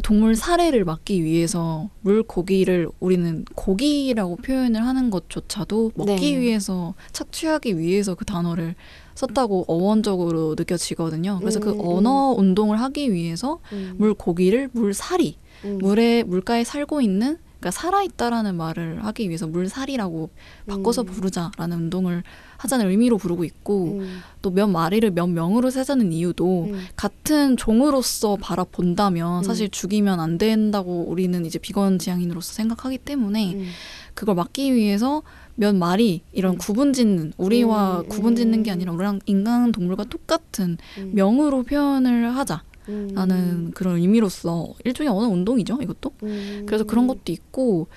동물 0.00 0.34
살해를 0.34 0.84
막기 0.84 1.22
위해서 1.22 1.88
물고기를 2.00 2.88
우리는 3.00 3.44
고기라고 3.54 4.36
표현을 4.36 4.84
하는 4.84 5.10
것조차도 5.10 5.92
먹기 5.94 6.32
네. 6.32 6.40
위해서 6.40 6.94
착취하기 7.12 7.78
위해서 7.78 8.14
그 8.14 8.24
단어를 8.24 8.74
썼다고 9.14 9.64
어원적으로 9.68 10.56
느껴지거든요. 10.58 11.38
그래서 11.38 11.60
그 11.60 11.70
음, 11.70 11.80
언어 11.80 12.34
운동을 12.36 12.80
하기 12.80 13.12
위해서 13.12 13.60
음, 13.72 13.94
물고기를 13.98 14.70
물살이 14.72 15.36
음, 15.64 15.78
물에 15.78 16.24
물가에 16.24 16.64
살고 16.64 17.00
있는 17.00 17.38
그러니까 17.64 17.70
살아 17.70 18.02
있다라는 18.02 18.56
말을 18.56 19.06
하기 19.06 19.28
위해서 19.28 19.46
물살이라고 19.46 20.28
바꿔서 20.66 21.02
음, 21.02 21.06
부르자라는 21.06 21.78
운동을 21.78 22.22
하자는 22.58 22.90
의미로 22.90 23.16
부르고 23.16 23.44
있고 23.44 24.00
음, 24.00 24.20
또몇 24.42 24.68
마리를 24.68 25.10
몇 25.12 25.26
명으로 25.28 25.70
세자는 25.70 26.12
이유도 26.12 26.64
음, 26.64 26.86
같은 26.94 27.56
종으로서 27.56 28.36
바라본다면 28.36 29.38
음. 29.38 29.42
사실 29.42 29.70
죽이면 29.70 30.20
안 30.20 30.36
된다고 30.36 31.06
우리는 31.08 31.46
이제 31.46 31.58
비건 31.58 31.98
지향인으로서 31.98 32.52
생각하기 32.52 32.98
때문에 32.98 33.54
음, 33.54 33.66
그걸 34.12 34.34
막기 34.34 34.74
위해서 34.74 35.22
몇 35.54 35.74
마리 35.74 36.20
이런 36.32 36.54
음. 36.54 36.58
구분 36.58 36.92
짓는 36.92 37.32
우리와 37.38 38.00
음, 38.00 38.08
구분 38.08 38.36
짓는 38.36 38.62
게 38.62 38.72
음. 38.72 38.74
아니라 38.74 38.92
우리랑 38.92 39.20
인간 39.24 39.72
동물과 39.72 40.04
똑같은 40.04 40.76
음, 40.98 41.12
명으로 41.14 41.62
표현을 41.62 42.36
하자 42.36 42.62
라는 42.86 43.36
음, 43.36 43.70
그런 43.74 43.96
의미로서 43.96 44.74
일종의 44.84 45.10
언어 45.10 45.28
운동이죠 45.28 45.78
이것도? 45.82 46.12
음, 46.22 46.62
그래서 46.66 46.84
그런 46.84 47.06
것도 47.06 47.32
있고 47.32 47.88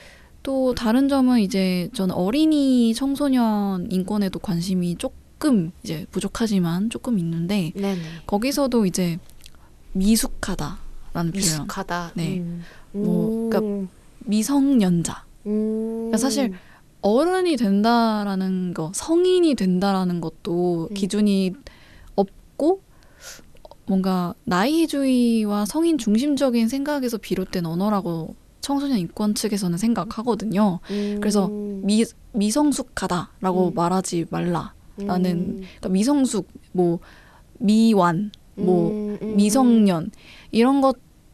또 0.43 0.73
다른 0.73 1.09
점은 1.09 1.41
이제 1.41 1.89
저는 1.93 2.15
어린이 2.15 2.93
청소년 2.93 3.91
인권에도 3.91 4.39
관심이 4.39 4.95
조금 4.95 5.71
이제 5.83 6.05
부족하지만 6.11 6.89
조금 6.89 7.19
있는데 7.19 7.73
네네. 7.75 7.99
거기서도 8.25 8.85
이제 8.85 9.19
미숙하다라는 9.91 10.77
표현. 11.13 11.33
미숙하다. 11.33 12.11
네. 12.15 12.39
음, 12.39 12.63
뭐, 12.93 13.49
그러니까 13.49 13.59
음, 13.59 13.89
미성년자. 14.19 15.25
음, 15.47 15.95
그러니까 16.05 16.17
사실 16.17 16.53
어른이 17.01 17.57
된다라는 17.57 18.73
거 18.73 18.91
성인이 18.93 19.55
된다라는 19.55 20.21
것도 20.21 20.87
음. 20.89 20.93
기준이 20.93 21.53
없고 22.15 22.81
뭔가 23.87 24.33
나이주의와 24.43 25.65
성인 25.65 25.97
중심적인 25.97 26.67
생각에서 26.67 27.17
비롯된 27.17 27.65
언어라고 27.65 28.35
청소년 28.61 28.97
인권 28.97 29.33
측에서는 29.33 29.77
생각하거든요. 29.77 30.79
음, 30.91 31.17
그래서 31.21 31.47
미 31.47 32.03
미성숙하다라고 32.33 33.69
음. 33.69 33.73
말하지 33.73 34.25
말라라는 34.29 34.67
그러니까 34.97 35.89
미성숙 35.89 36.47
뭐 36.73 36.99
미완 37.59 38.31
뭐 38.55 38.91
음, 38.91 39.17
음, 39.21 39.35
미성년 39.37 40.11
이런 40.51 40.81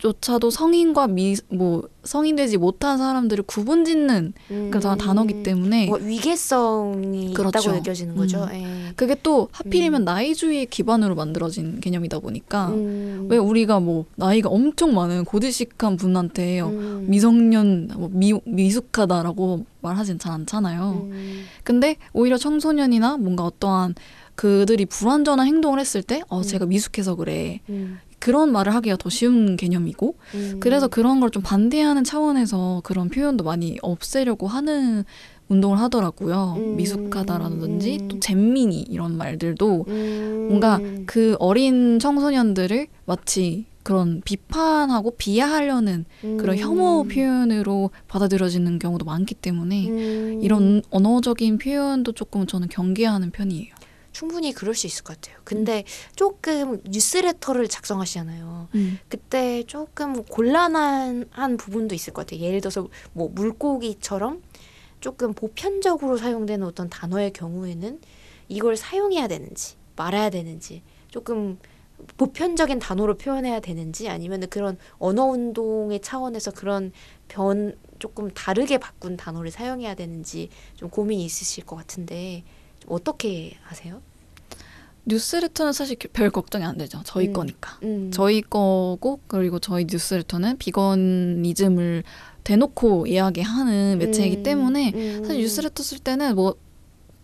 조차도 0.08 0.50
성인과 0.50 1.08
미 1.08 1.34
뭐 1.48 1.88
성인 2.04 2.36
되지 2.36 2.58
못한 2.58 2.98
사람들을 2.98 3.46
구분짓는 3.46 4.34
그런 4.50 4.72
다- 4.82 4.98
단어기 4.98 5.44
때문에 5.44 5.88
뭐 5.88 5.98
위계성이 5.98 7.34
그렇죠. 7.34 7.60
있다고 7.60 7.78
느껴지는 7.78 8.16
거죠. 8.18 8.44
음. 8.44 8.50
예. 8.54 8.94
그게 8.98 9.16
또 9.24 9.48
하필이면 9.54 10.04
나이주의 10.04 10.66
기반으로 10.66 11.16
만들어진 11.16 11.80
개념이다 11.80 12.20
보니까 12.20 12.68
음. 12.72 13.28
왜 13.30 13.38
우리가 13.38 13.80
뭐 13.80 14.04
나이가 14.18 14.50
엄청 14.50 14.94
많은 14.94 15.24
고지식한 15.24 15.96
분한테 15.96 16.60
어, 16.60 16.68
음. 16.68 17.06
미성년 17.08 17.92
뭐 17.96 18.10
미, 18.12 18.34
미숙하다라고 18.44 19.66
말하진 19.80 20.20
잘 20.20 20.34
않잖아요. 20.34 21.08
음. 21.10 21.44
근데 21.64 21.96
오히려 22.12 22.36
청소년이나 22.38 23.16
뭔가 23.16 23.46
어떠한 23.46 23.96
그들이 24.36 24.86
불완전한 24.88 25.48
행동을 25.48 25.80
했을 25.80 26.04
때 26.04 26.24
어, 26.28 26.40
음. 26.40 26.44
제가 26.44 26.66
미숙해서 26.66 27.16
그래. 27.16 27.62
음. 27.70 28.00
그런 28.24 28.54
말을 28.54 28.74
하기가 28.74 28.96
더 28.96 29.10
쉬운 29.10 29.58
개념이고 29.58 30.16
음. 30.36 30.58
그래서 30.62 30.88
그런 30.88 31.20
걸 31.20 31.30
좀 31.30 31.42
반대하는 31.44 32.06
차원에서 32.06 32.80
그런 32.86 33.10
표현도 33.10 33.44
많이 33.44 33.78
없애려고 33.82 34.48
하는 34.48 35.04
운동을 35.50 35.78
하더라고요. 35.80 36.54
음. 36.58 36.76
미숙하다라든지 36.78 37.98
음. 38.02 38.08
또 38.08 38.20
잼민이 38.22 38.82
이런 38.84 39.18
말들도 39.18 39.86
음. 39.90 40.46
뭔가 40.48 40.80
그 41.06 41.36
어린 41.40 42.00
청소년들을 42.00 42.88
마치 43.06 43.66
그런 43.84 44.22
비판하고 44.24 45.16
비하하려는 45.18 46.06
그런 46.22 46.56
음. 46.56 46.58
혐오 46.58 47.04
표현으로 47.04 47.90
받아들여지는 48.08 48.80
경우도 48.80 49.04
많기 49.04 49.36
때문에 49.36 49.90
음. 49.90 50.40
이런 50.42 50.82
언어적인 50.92 51.58
표현도 51.58 52.14
조금 52.14 52.48
저는 52.48 52.70
경계하는 52.70 53.32
편이에요. 53.32 53.74
충분히 54.14 54.54
그럴 54.54 54.74
수 54.76 54.88
있을 54.88 55.04
것 55.04 55.20
같아요. 55.20 55.42
근데 55.44 55.84
조금 56.16 56.82
뉴스레터를 56.86 57.68
작성하시잖아요. 57.68 58.70
그때 59.10 59.64
조금 59.64 60.24
곤란한 60.24 61.26
한 61.32 61.58
부분도 61.58 61.94
있을 61.96 62.14
것 62.14 62.26
같아요. 62.26 62.40
예를 62.46 62.62
들어서 62.62 62.88
뭐 63.12 63.28
물고기처럼 63.30 64.42
조금 65.02 65.34
보편적으로 65.34 66.16
사용되는 66.16 66.66
어떤 66.66 66.90
단어의 66.90 67.34
경우에는 67.34 68.00
이걸 68.48 68.78
사용해야 68.78 69.28
되는지 69.28 69.76
말아야 69.96 70.30
되는지 70.30 70.84
조금 71.10 71.60
보편적인 72.18 72.80
단어로 72.80 73.18
표현해야 73.18 73.60
되는지 73.60 74.10
아니면 74.10 74.48
그런 74.50 74.78
언어 74.98 75.26
운동의 75.26 76.02
차원에서 76.02 76.52
그런 76.52 76.92
변 77.28 77.78
조금 78.00 78.30
다르게 78.32 78.78
바꾼 78.78 79.18
단어를 79.18 79.52
사용해야 79.52 79.96
되는지 79.96 80.50
좀 80.76 80.90
고민이 80.90 81.24
있으실 81.26 81.66
것 81.66 81.76
같은데 81.76 82.44
좀 82.44 82.63
어떻게 82.88 83.58
하세요? 83.64 84.02
뉴스레터는 85.06 85.74
사실 85.74 85.98
별 86.14 86.30
걱정이 86.30 86.64
안 86.64 86.78
되죠. 86.78 87.02
저희 87.04 87.28
음. 87.28 87.34
거니까. 87.34 87.78
음. 87.84 88.10
저희 88.12 88.42
거고 88.42 89.20
그리고 89.28 89.60
저희 89.60 89.86
뉴스레터는 89.90 90.58
비건이즘을 90.58 92.04
대놓고 92.44 93.08
이야기하는 93.08 93.98
매체이기 94.00 94.38
음. 94.38 94.44
때문에 94.44 94.92
음. 94.96 95.24
사실 95.26 95.42
뉴스레터 95.42 95.84
쓸 95.84 96.00
때는 96.00 96.36
뭐 96.36 96.56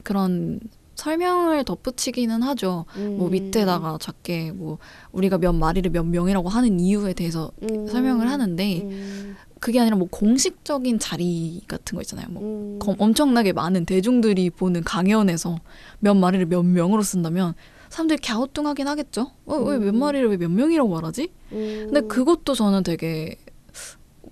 그런 0.04 0.60
설명을 0.96 1.63
덧붙이기는 1.63 2.44
하죠. 2.44 2.86
뭐 2.96 3.28
음. 3.28 3.32
밑에다가 3.32 3.98
작게 4.01 4.51
뭐 4.51 4.80
우리가 5.13 5.38
몇 5.38 5.54
마리를 5.54 5.89
몇 5.92 6.06
명이라고 6.06 6.50
하는 6.50 6.80
이유에 6.80 7.13
대해서 7.13 7.51
음. 7.63 7.88
설명을 7.88 8.30
하는데 8.30 8.82
음. 8.82 9.38
그게 9.60 9.80
아니라 9.80 9.98
뭐 9.98 10.08
공식적인 10.10 11.00
자리 11.00 11.62
같은 11.67 11.95
거 11.95 12.02
있잖아요. 12.02 12.28
뭐 12.30 12.41
음. 12.43 12.80
검- 12.80 12.95
엄청나게 12.98 13.54
많은 13.54 13.86
대중들이 13.86 14.50
보는 14.50 14.84
강연에서 14.84 15.60
몇 16.00 16.13
마리를 16.15 16.45
몇 16.45 16.63
명으로 16.63 17.02
쓴다면 17.04 17.54
사람들이 17.89 18.19
갸우뚱하긴 18.22 18.88
하겠죠. 18.88 19.32
어, 19.45 19.56
왜몇 19.58 19.93
음. 19.95 20.00
마리를 20.00 20.30
왜 20.30 20.38
몇 20.38 20.50
명이라고 20.52 20.89
말하지? 20.89 21.30
음. 21.52 21.88
근데 21.91 22.02
그것도 22.02 22.54
저는 22.54 22.84
되게 22.84 23.36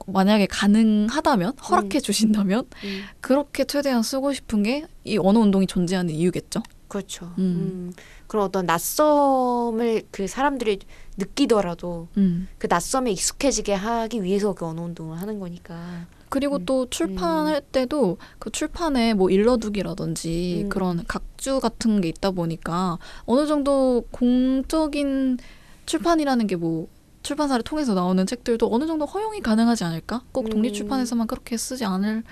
만약에 0.06 0.46
가능하다면 0.46 1.58
허락해 1.58 2.00
주신다면 2.00 2.66
음. 2.84 3.02
그렇게 3.20 3.66
최대한 3.66 4.04
쓰고 4.04 4.32
싶은 4.34 4.64
게 4.64 4.86
이 5.04 5.18
언어 5.18 5.40
운동이 5.40 5.68
존재하는 5.68 6.14
이유겠죠. 6.14 6.62
그렇죠. 6.90 7.32
음. 7.38 7.92
음. 8.28 8.30
그런 8.30 8.46
어떤 8.46 8.66
낯섦을 8.66 10.04
그 10.12 10.28
사람들이 10.28 10.80
느끼더라도 11.18 12.08
음. 12.18 12.48
그 12.58 12.68
낯섦에 12.70 13.12
익숙해지게 13.12 13.74
하기 13.74 14.24
위해서 14.24 14.54
그 14.54 14.66
언어 14.66 14.84
운동을 14.84 15.20
하는 15.20 15.40
거니까. 15.40 16.06
그리고 16.30 16.58
음. 16.58 16.66
또 16.66 16.90
출판할 16.90 17.62
때도 17.62 18.18
그 18.38 18.52
출판에 18.52 19.14
뭐 19.14 19.30
일러두기라든지 19.30 20.64
음. 20.66 20.70
그런 20.70 21.04
각주 21.08 21.60
같은 21.62 22.02
게 22.02 22.10
있다 22.10 22.32
보니까 22.32 23.00
어느 23.26 23.48
정도 23.48 24.04
공적인 24.12 25.38
출판이라는 25.86 26.48
게 26.48 26.56
뭐 26.58 26.88
출판사를 27.28 27.62
통해서 27.64 27.94
나오는 27.94 28.26
책들도 28.26 28.70
어느 28.74 28.88
정도 28.88 29.06
허용이 29.06 29.42
가능하지 29.42 29.84
않을까? 29.84 30.22
꼭 30.32 30.46
음. 30.46 30.50
독립 30.50 30.74
출판에서만 30.74 31.28
그렇게 31.28 31.58
쓰지 31.58 31.84
않을 31.84 32.24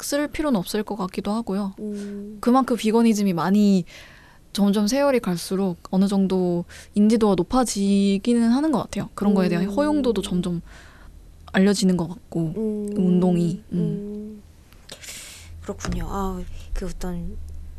쓸 0.00 0.28
필요는 0.28 0.58
없을 0.58 0.84
것 0.84 0.94
같기도 0.96 1.32
하고요. 1.32 1.74
음. 1.80 2.38
그만큼 2.40 2.76
비거니즘이 2.76 3.32
많이 3.32 3.84
점점 4.52 4.86
세월이 4.86 5.20
갈수록 5.20 5.78
어느 5.90 6.06
정도 6.06 6.64
인지도가 6.94 7.34
높아지기는 7.36 8.50
하는 8.50 8.72
것 8.72 8.80
같아요. 8.82 9.08
그런 9.14 9.34
거에 9.34 9.48
대한 9.48 9.64
음. 9.64 9.70
허용도도 9.70 10.22
점점 10.22 10.60
알려지는 11.52 11.96
것 11.96 12.08
같고. 12.08 12.52
음. 12.56 12.88
운동이, 12.96 13.62
음. 13.72 13.78
음. 13.78 14.42
그렇군요. 15.62 16.06
아, 16.08 16.42
그 16.74 16.86
어떤 16.86 17.36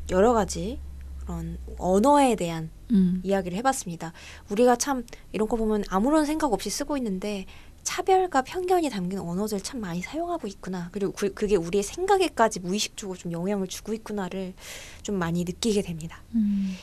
여러 0.10 0.34
가지 0.34 0.80
그런 1.20 1.58
언어에 1.78 2.36
대한 2.36 2.70
음. 2.92 3.22
이야기를 3.24 3.58
해봤습니다. 3.58 4.14
우리가 4.50 4.76
참 4.76 5.06
이런 5.32 5.48
거 5.48 5.58
보면 5.58 5.84
아무런 5.90 6.26
생각 6.26 6.54
없이 6.54 6.70
쓰고 6.70 6.98
있는데 6.98 7.46
차별과 7.84 8.44
편견이 8.44 8.90
담긴 8.90 9.20
언어들 9.20 9.62
참 9.62 9.82
많이 9.82 10.02
사용하고 10.02 10.48
있구나. 10.48 10.90
그리고 10.92 11.12
그, 11.12 11.34
그게 11.34 11.56
우리의 11.56 11.84
생각에까지 11.84 12.60
무의식적으로 12.62 13.18
좀 13.18 13.32
영향을 13.32 13.68
주고 13.68 13.94
있구나를 13.94 14.54
좀 15.02 15.18
많이 15.18 15.44
느끼게 15.44 15.82
됩니다. 15.82 16.22
음. 16.36 16.76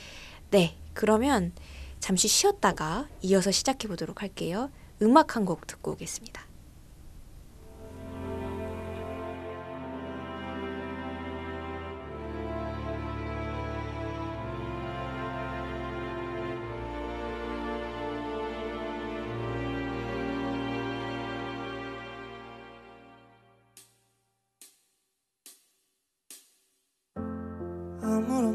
네, 0.51 0.77
그러면 0.95 1.53
잠시 2.01 2.29
쉬었다가 2.29 3.09
이어서 3.23 3.51
시작해 3.51 3.89
보도록 3.89 4.23
할게요. 4.23 4.71
음악 5.03 5.37
한 5.37 5.45
곡 5.45 5.67
듣고 5.67 5.93
오겠습니다. 5.93 6.50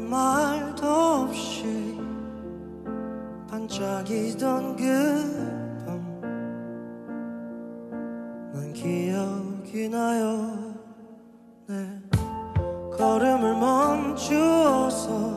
말도 0.08 0.86
없이 0.86 1.98
반짝이던 3.50 4.76
그밤난 8.52 8.72
기억이 8.72 9.88
나요. 9.88 10.74
내 11.66 12.00
걸음을 12.96 13.54
멈추어서 13.56 15.35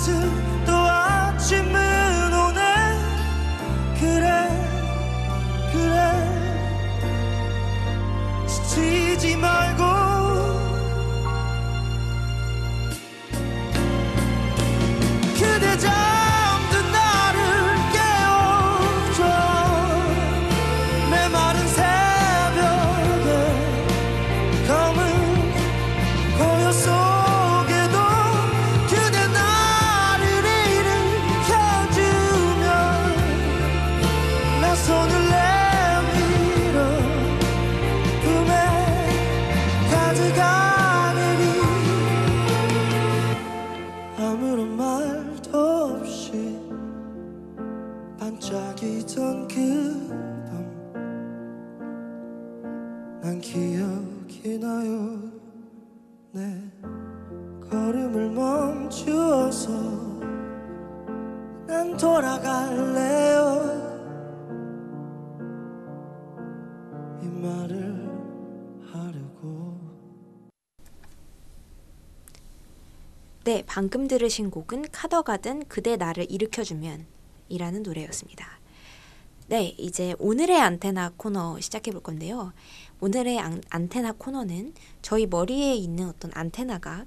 그 0.00 0.49
네, 73.50 73.64
방금 73.66 74.06
들으신 74.06 74.48
곡은 74.48 74.92
카더가든 74.92 75.64
그대 75.66 75.96
나를 75.96 76.30
일으켜주면 76.30 77.04
이라는 77.48 77.82
노래였습니다. 77.82 78.46
네, 79.48 79.74
이제 79.76 80.14
오늘의 80.20 80.60
안테나 80.60 81.14
코너 81.16 81.58
시작해 81.58 81.90
볼 81.90 82.00
건데요. 82.00 82.52
오늘의 83.00 83.40
안, 83.40 83.60
안테나 83.68 84.12
코너는 84.12 84.72
저희 85.02 85.26
머리에 85.26 85.74
있는 85.74 86.08
어떤 86.08 86.30
안테나가 86.32 87.06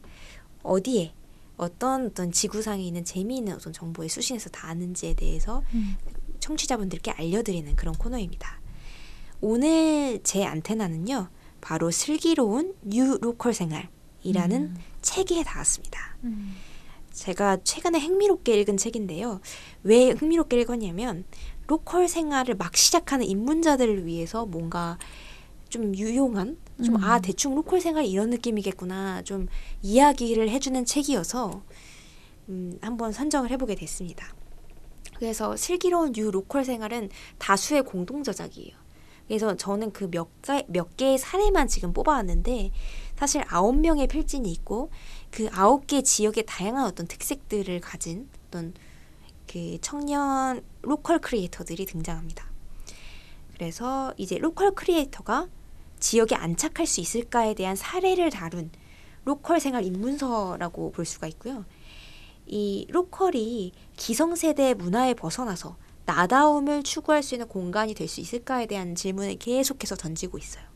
어디에 0.63 1.13
어떤 1.55 2.07
어떤 2.07 2.33
지구상에 2.33 2.83
있는 2.83 3.05
재미있는 3.05 3.53
어떤 3.53 3.71
정보의 3.71 4.09
수신에서 4.09 4.49
닿았는지에 4.49 5.13
대해서 5.13 5.63
청취자분들께 6.41 7.11
알려드리는 7.11 7.73
그런 7.77 7.95
코너입니다. 7.95 8.59
오늘 9.39 10.19
제 10.23 10.43
안테나는요, 10.43 11.29
바로 11.61 11.89
슬기로운 11.89 12.75
뉴 12.81 13.17
로컬 13.21 13.53
생활이라는 13.53 14.75
책에 15.03 15.43
닿았습니다. 15.43 16.17
제가 17.11 17.57
최근에 17.63 17.99
흥미롭게 17.99 18.59
읽은 18.61 18.77
책인데요. 18.77 19.39
왜 19.83 20.09
흥미롭게 20.09 20.59
읽었냐면 20.61 21.25
로컬 21.67 22.07
생활을 22.07 22.55
막 22.55 22.75
시작하는 22.75 23.25
입문자들을 23.25 24.05
위해서 24.07 24.47
뭔가 24.47 24.97
좀 25.69 25.95
유용한 25.95 26.57
좀 26.83 27.10
아 27.10 27.19
대충 27.19 27.55
로컬 27.55 27.81
생활 27.81 28.05
이런 28.05 28.29
느낌이겠구나 28.31 29.21
좀 29.23 29.47
이야기를 29.81 30.49
해주는 30.49 30.85
책이어서 30.85 31.63
음, 32.49 32.77
한번 32.81 33.11
선정을 33.11 33.51
해보게 33.51 33.75
됐습니다. 33.75 34.33
그래서 35.15 35.55
슬기로운 35.55 36.13
뉴 36.13 36.31
로컬 36.31 36.65
생활은 36.65 37.09
다수의 37.37 37.83
공동 37.83 38.23
저작이에요. 38.23 38.83
그래서 39.27 39.55
저는 39.55 39.93
그 39.93 40.17
몇몇 40.17 40.97
개의 40.97 41.17
사례만 41.17 41.67
지금 41.67 41.93
뽑아왔는데 41.93 42.71
사실 43.17 43.43
아홉 43.47 43.77
명의 43.77 44.07
필진이 44.07 44.51
있고 44.51 44.89
그 45.31 45.47
아홉 45.51 45.87
개 45.87 46.01
지역의 46.01 46.45
다양한 46.45 46.85
어떤 46.85 47.07
특색들을 47.07 47.79
가진 47.81 48.27
어떤 48.47 48.73
그 49.47 49.77
청년 49.81 50.63
local 50.81 51.19
creator들이 51.19 51.85
등장합니다. 51.85 52.45
그래서 53.53 54.13
이제 54.17 54.37
local 54.37 54.71
creator가 54.71 55.47
지역에 55.99 56.35
안착할 56.35 56.85
수 56.85 56.99
있을까에 57.01 57.53
대한 57.53 57.75
사례를 57.75 58.29
다룬 58.29 58.71
로컬 59.25 59.59
생활 59.59 59.85
입문서라고 59.85 60.91
볼 60.91 61.05
수가 61.05 61.27
있고요. 61.27 61.65
이 62.45 62.85
로컬이 62.89 63.71
기성세대 63.95 64.73
문화에 64.73 65.13
벗어나서 65.13 65.77
나다움을 66.05 66.83
추구할 66.83 67.23
수 67.23 67.35
있는 67.35 67.47
공간이 67.47 67.93
될 67.93 68.09
수 68.09 68.19
있을까에 68.19 68.65
대한 68.65 68.95
질문을 68.95 69.37
계속해서 69.37 69.95
던지고 69.95 70.37
있어요. 70.37 70.72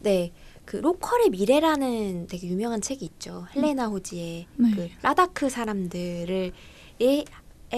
네, 0.00 0.32
그 0.64 0.76
로컬의 0.76 1.30
미래라는 1.30 2.26
되게 2.26 2.48
유명한 2.48 2.80
책이 2.80 3.04
있죠. 3.04 3.46
헬레나 3.54 3.86
호지의 3.88 4.46
네. 4.56 4.70
그 4.74 4.88
라다크 5.02 5.48
사람들을 5.48 6.52
의 7.00 7.24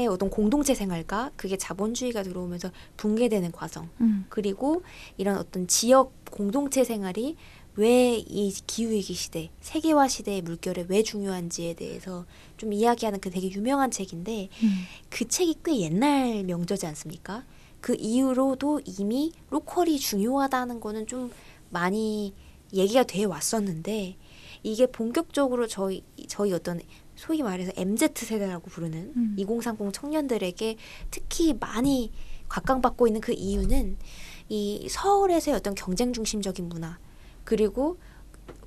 어떤 0.09 0.31
공동체 0.31 0.75
생활과 0.75 1.33
그게 1.37 1.59
자본주의가 1.59 2.23
들어오면서 2.23 2.71
붕괴되는 2.97 3.53
과정 3.53 3.91
음. 4.01 4.25
그리고 4.31 4.83
이런 5.19 5.37
어떤 5.37 5.67
지역 5.67 6.15
공동체 6.31 6.83
생활이 6.83 7.37
왜 7.77 8.23
이 8.29 8.53
기후위기 8.67 9.15
시대, 9.15 9.51
세계화 9.61 10.09
시대의 10.09 10.43
물결에 10.43 10.87
왜 10.89 11.03
중요한지에 11.03 11.75
대해서 11.75 12.27
좀 12.59 12.73
이야기하는 12.73 13.21
그 13.21 13.31
되게 13.31 13.51
유명한 13.51 13.91
책인데 13.91 14.49
음. 14.63 14.69
그 15.09 15.27
책이 15.27 15.57
꽤 15.65 15.81
옛날 15.81 16.45
명저지 16.45 16.87
않습니까? 16.87 17.45
그 17.81 17.97
이후로도 17.99 18.83
이미 18.85 19.33
로컬이 19.51 19.99
중요하다는 19.99 20.81
거는 20.81 21.07
좀 21.07 21.31
많이 21.73 22.35
얘기가 22.73 23.03
돼 23.03 23.25
왔었는데 23.25 24.17
이게 24.63 24.87
본격적으로 24.87 25.67
저희 25.67 26.05
저희 26.29 26.53
어떤 26.53 26.81
소위 27.17 27.43
말해서 27.43 27.73
MZ 27.77 28.09
세대라고 28.15 28.71
부르는 28.71 29.13
음. 29.17 29.37
2030 29.37 29.93
청년들에게 29.93 30.77
특히 31.11 31.55
많이 31.59 32.13
각광받고 32.49 33.07
있는 33.07 33.21
그 33.21 33.33
이유는 33.33 33.97
이 34.49 34.87
서울에서의 34.89 35.57
어떤 35.57 35.75
경쟁 35.75 36.13
중심적인 36.13 36.69
문화 36.69 36.99
그리고 37.45 37.99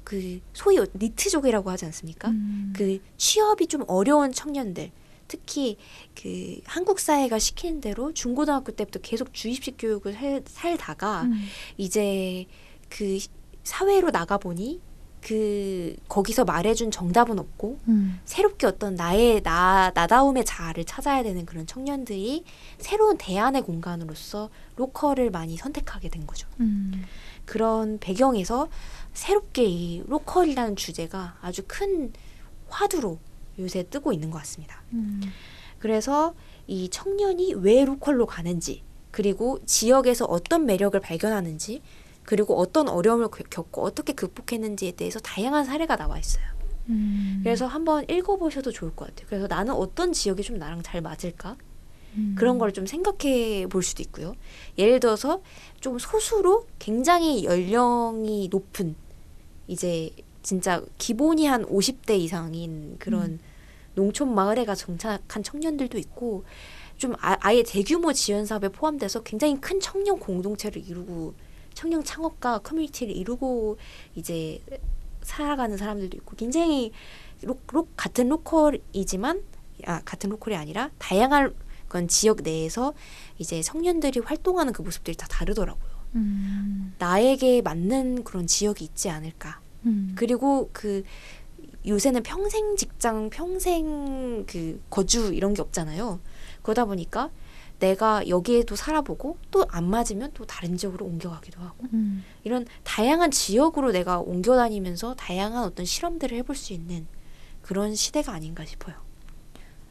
그 0.03 0.39
소위 0.53 0.77
니트족이라고 0.95 1.69
하지 1.69 1.85
않습니까? 1.85 2.29
음. 2.29 2.73
그 2.75 2.99
취업이 3.17 3.67
좀 3.67 3.83
어려운 3.87 4.31
청년들 4.31 4.91
특히 5.27 5.77
그 6.19 6.59
한국 6.65 6.99
사회가 6.99 7.39
시키는 7.39 7.81
대로 7.81 8.13
중고등학교 8.13 8.71
때부터 8.71 8.99
계속 8.99 9.33
주입식 9.33 9.75
교육을 9.77 10.13
살, 10.13 10.43
살다가 10.45 11.23
음. 11.23 11.45
이제 11.77 12.45
그 12.95 13.19
사회로 13.63 14.11
나가 14.11 14.37
보니 14.37 14.79
그 15.19 15.95
거기서 16.07 16.45
말해준 16.45 16.91
정답은 16.91 17.39
없고 17.39 17.79
음. 17.89 18.21
새롭게 18.23 18.67
어떤 18.67 18.95
나의 18.95 19.41
나 19.41 19.91
나다움의 19.93 20.45
자아를 20.45 20.85
찾아야 20.85 21.23
되는 21.23 21.45
그런 21.45 21.67
청년들이 21.67 22.45
새로운 22.77 23.17
대안의 23.17 23.63
공간으로서 23.63 24.49
로컬을 24.77 25.29
많이 25.31 25.57
선택하게 25.57 26.09
된 26.09 26.25
거죠. 26.25 26.47
음. 26.61 27.03
그런 27.43 27.97
배경에서 27.99 28.69
새롭게 29.13 29.65
이 29.65 30.03
로컬이라는 30.07 30.77
주제가 30.77 31.37
아주 31.41 31.63
큰 31.67 32.13
화두로 32.69 33.19
요새 33.59 33.83
뜨고 33.83 34.13
있는 34.13 34.29
것 34.29 34.37
같습니다. 34.37 34.83
음. 34.93 35.21
그래서 35.79 36.33
이 36.67 36.89
청년이 36.89 37.55
왜 37.55 37.83
로컬로 37.83 38.25
가는지 38.25 38.83
그리고 39.11 39.59
지역에서 39.65 40.25
어떤 40.25 40.65
매력을 40.65 40.97
발견하는지 40.99 41.81
그리고 42.25 42.57
어떤 42.59 42.87
어려움을 42.89 43.29
겪- 43.29 43.49
겪고 43.49 43.81
어떻게 43.83 44.13
극복했는지에 44.13 44.91
대해서 44.93 45.19
다양한 45.19 45.63
사례가 45.65 45.95
나와 45.95 46.17
있어요. 46.19 46.43
음. 46.89 47.39
그래서 47.43 47.65
한번 47.67 48.05
읽어보셔도 48.09 48.71
좋을 48.71 48.95
것 48.95 49.05
같아요. 49.07 49.27
그래서 49.29 49.47
나는 49.47 49.73
어떤 49.73 50.13
지역이 50.13 50.43
좀 50.43 50.57
나랑 50.57 50.81
잘 50.83 51.01
맞을까? 51.01 51.55
음. 52.15 52.35
그런 52.37 52.57
걸 52.59 52.71
좀 52.71 52.85
생각해 52.85 53.67
볼 53.67 53.83
수도 53.83 54.01
있고요. 54.03 54.35
예를 54.77 54.99
들어서 54.99 55.41
좀 55.81 55.99
소수로 55.99 56.65
굉장히 56.79 57.43
연령이 57.45 58.47
높은 58.51 58.95
이제 59.67 60.09
진짜 60.43 60.81
기본이 60.97 61.47
한 61.47 61.65
50대 61.65 62.17
이상인 62.19 62.97
그런 62.99 63.23
음. 63.31 63.39
농촌 63.95 64.33
마을에 64.35 64.65
가 64.65 64.75
정착한 64.75 65.41
청년들도 65.43 65.97
있고 65.97 66.43
좀 66.97 67.13
아, 67.19 67.35
아예 67.41 67.63
대규모 67.63 68.13
지원 68.13 68.45
사업에 68.45 68.69
포함돼서 68.69 69.23
굉장히 69.23 69.59
큰 69.59 69.79
청년 69.79 70.19
공동체를 70.19 70.87
이루고 70.87 71.33
청년 71.75 72.03
창업가 72.03 72.59
커뮤니티를 72.59 73.15
이루고 73.15 73.77
이제 74.15 74.59
살아가는 75.21 75.77
사람들도 75.77 76.17
있고 76.17 76.35
굉장히 76.35 76.91
로, 77.43 77.59
로, 77.71 77.87
같은 77.95 78.29
로컬이지만 78.29 79.43
아 79.85 80.01
같은 80.03 80.31
로컬이 80.31 80.55
아니라 80.55 80.89
다양한 80.97 81.53
건 81.89 82.07
지역 82.07 82.41
내에서 82.41 82.93
이제 83.37 83.61
청년들이 83.61 84.21
활동하는 84.21 84.73
그 84.73 84.81
모습들이 84.81 85.15
다 85.15 85.27
다르더라고요. 85.27 85.95
음. 86.15 86.95
나에게 86.97 87.61
맞는 87.61 88.23
그런 88.23 88.47
지역이 88.47 88.83
있지 88.83 89.09
않을까. 89.09 89.59
음. 89.85 90.13
그리고 90.15 90.69
그 90.71 91.03
요새는 91.85 92.23
평생 92.23 92.75
직장, 92.77 93.29
평생 93.29 94.45
그 94.47 94.81
거주 94.89 95.33
이런 95.33 95.53
게 95.53 95.61
없잖아요. 95.61 96.19
그러다 96.63 96.85
보니까 96.85 97.29
내가 97.89 98.27
여기에도 98.27 98.75
살아보고 98.75 99.37
또 99.51 99.65
안 99.69 99.89
맞으면 99.89 100.31
또 100.33 100.45
다른 100.45 100.77
지역으로 100.77 101.05
옮겨가기도 101.05 101.59
하고 101.61 101.85
음. 101.93 102.23
이런 102.43 102.65
다양한 102.83 103.29
지역으로 103.31 103.91
내가 103.91 104.19
옮겨 104.19 104.55
다니면서 104.55 105.15
다양한 105.15 105.63
어떤 105.63 105.85
실험들을 105.85 106.35
해볼 106.39 106.55
수 106.55 106.73
있는 106.73 107.05
그런 107.61 107.93
시대가 107.95 108.31
아닌가 108.33 108.63
싶어요. 108.65 108.95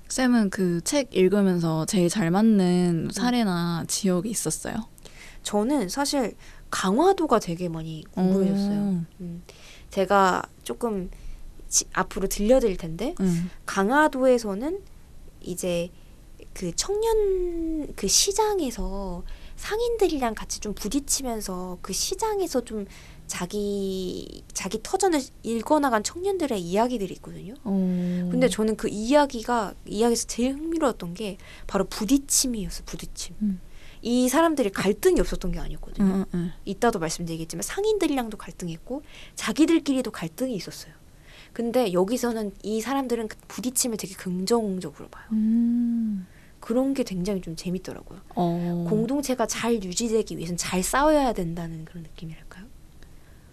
쌤은 0.08 0.50
그 0.50 0.80
책 0.84 1.14
읽으면서 1.14 1.86
제일 1.86 2.08
잘 2.08 2.30
맞는 2.30 3.10
사례나 3.12 3.84
지역이 3.88 4.28
있었어요? 4.30 4.76
저는 5.42 5.88
사실 5.88 6.34
강화도가 6.70 7.38
되게 7.38 7.68
많이 7.68 8.04
궁금해졌어요. 8.12 8.80
오. 8.80 9.04
음, 9.20 9.42
제가 9.90 10.42
조금 10.62 11.10
지- 11.68 11.84
앞으로 11.92 12.28
들려드릴 12.28 12.76
텐데 12.76 13.14
음. 13.20 13.50
강화도에서는 13.66 14.80
이제 15.40 15.90
그 16.54 16.74
청년 16.76 17.92
그 17.96 18.08
시장에서 18.08 19.24
상인들이랑 19.56 20.34
같이 20.34 20.60
좀 20.60 20.72
부딪히면서 20.74 21.78
그 21.82 21.92
시장에서 21.92 22.64
좀 22.64 22.86
자기 23.26 24.42
자기 24.52 24.80
터전을 24.82 25.20
읽어나간 25.42 26.02
청년들의 26.02 26.60
이야기들이 26.60 27.14
있거든요. 27.14 27.54
오. 27.64 27.70
근데 28.30 28.48
저는 28.48 28.76
그 28.76 28.88
이야기가 28.88 29.74
이야기에서 29.86 30.26
제일 30.26 30.54
흥미로웠던 30.54 31.14
게 31.14 31.38
바로 31.66 31.84
부딪힘이었어. 31.84 32.84
부딪힘. 32.84 33.36
음. 33.42 33.60
이 34.02 34.28
사람들이 34.28 34.70
갈등이 34.70 35.18
없었던 35.20 35.52
게 35.52 35.58
아니었거든요. 35.60 36.06
음, 36.06 36.14
음, 36.14 36.24
음. 36.34 36.52
이따도 36.66 36.98
말씀드리겠지만 36.98 37.62
상인들이랑도 37.62 38.36
갈등했고 38.36 39.02
자기들끼리도 39.34 40.10
갈등이 40.10 40.54
있었어요. 40.54 40.92
근데 41.54 41.92
여기서는 41.92 42.52
이 42.62 42.82
사람들은 42.82 43.28
그 43.28 43.36
부딪힘을 43.48 43.96
되게 43.96 44.14
긍정적으로 44.14 45.08
봐요. 45.08 45.24
음. 45.32 46.26
그런 46.64 46.94
게 46.94 47.02
굉장히 47.02 47.42
좀 47.42 47.56
재밌더라고요. 47.56 48.20
어. 48.36 48.86
공동체가 48.88 49.44
잘 49.44 49.74
유지되기 49.74 50.38
위해서는 50.38 50.56
잘 50.56 50.82
싸워야 50.82 51.34
된다는 51.34 51.84
그런 51.84 52.04
느낌이랄까요? 52.04 52.64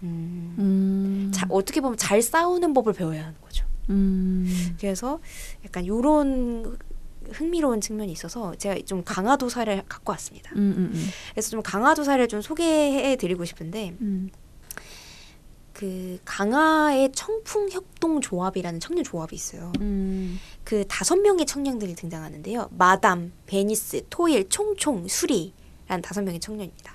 음. 0.03 0.55
음. 0.57 1.31
자, 1.33 1.45
어떻게 1.49 1.81
보면 1.81 1.97
잘 1.97 2.21
싸우는 2.21 2.73
법을 2.73 2.93
배워야 2.93 3.25
하는 3.25 3.35
거죠. 3.41 3.65
음. 3.89 4.47
그래서 4.79 5.19
약간 5.65 5.85
요런 5.85 6.77
흥미로운 7.33 7.81
측면이 7.81 8.13
있어서 8.13 8.55
제가 8.55 8.77
좀 8.85 9.03
강화도 9.03 9.49
사례를 9.49 9.83
갖고 9.89 10.13
왔습니다. 10.13 10.53
음, 10.55 10.73
음, 10.77 10.91
음. 10.93 11.07
그래서 11.33 11.49
좀 11.49 11.61
강화도 11.61 12.05
사례를 12.05 12.29
좀 12.29 12.41
소개해 12.41 13.17
드리고 13.17 13.43
싶은데 13.43 13.97
음. 13.99 14.29
그 15.81 16.19
강화의 16.25 17.11
청풍 17.11 18.21
협동조합이라는 18.21 18.79
청년 18.79 19.03
조합이 19.03 19.35
있어요. 19.35 19.73
음. 19.81 20.39
그 20.63 20.85
다섯 20.87 21.15
명의 21.15 21.47
청년들이 21.47 21.95
등장하는데요. 21.95 22.69
마담, 22.77 23.33
베니스, 23.47 24.05
토일, 24.07 24.47
총총, 24.47 25.07
수리라는 25.07 26.03
다섯 26.03 26.21
명의 26.21 26.39
청년입니다. 26.39 26.93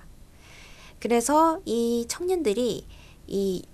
그래서 1.01 1.61
이 1.65 2.05
청년들이 2.07 2.87
이 3.27 3.65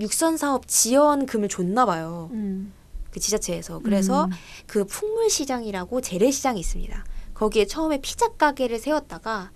육선 0.00 0.36
사업 0.36 0.66
지원금을 0.66 1.48
줬나 1.48 1.86
봐요. 1.86 2.28
음. 2.32 2.72
그 3.12 3.20
지자체에서. 3.20 3.78
그래서 3.84 4.24
음. 4.24 4.30
그 4.66 4.84
풍물 4.84 5.30
시장이라고 5.30 6.00
재래 6.00 6.28
시장이 6.32 6.58
있습니다. 6.58 7.04
거기에 7.34 7.66
처음에 7.66 8.00
피자 8.00 8.30
가게를 8.32 8.80
세웠다가 8.80 9.52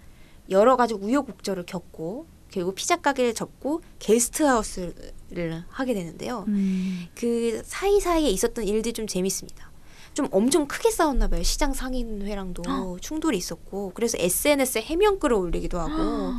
여러 0.51 0.77
가지 0.77 0.95
우여곡절을 0.95 1.67
겪고 1.67 2.27
결국 2.51 2.75
피자 2.75 2.97
가게를 2.97 3.35
접고 3.35 3.81
게스트하우스를 3.99 5.65
하게 5.69 5.95
되는데요. 5.95 6.45
음. 6.49 7.07
그 7.15 7.63
사이사이에 7.65 8.29
있었던 8.31 8.65
일들이 8.65 8.93
좀 8.93 9.07
재밌습니다. 9.07 9.71
좀 10.13 10.29
엄청 10.33 10.67
크게 10.67 10.91
싸웠나 10.91 11.29
봐요. 11.29 11.43
시장 11.43 11.73
상인회랑도 11.73 12.99
충돌이 13.01 13.39
있었고 13.39 13.93
그래서 13.95 14.19
SNS에 14.19 14.83
해명글을 14.83 15.37
올리기도 15.37 15.79
하고 15.79 16.35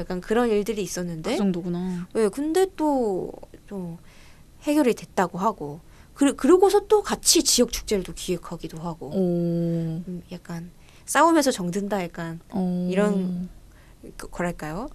약간 0.00 0.20
그런 0.20 0.50
일들이 0.50 0.82
있었는데 0.82 1.32
그 1.32 1.36
정도구나. 1.36 2.08
네, 2.14 2.28
근데 2.28 2.66
또, 2.76 3.32
또 3.68 3.98
해결이 4.62 4.94
됐다고 4.94 5.38
하고 5.38 5.80
그, 6.14 6.34
그러고서 6.34 6.86
또 6.88 7.02
같이 7.02 7.42
지역 7.42 7.72
축제를 7.72 8.04
또 8.04 8.12
기획하기도 8.12 8.78
하고 8.78 9.10
오. 9.10 10.02
음, 10.06 10.22
약간 10.32 10.70
싸우면서 11.06 11.50
정든다 11.52 12.02
약간 12.02 12.40
오. 12.52 12.88
이런 12.90 13.48
그, 14.16 14.26
뭐랄까요? 14.30 14.88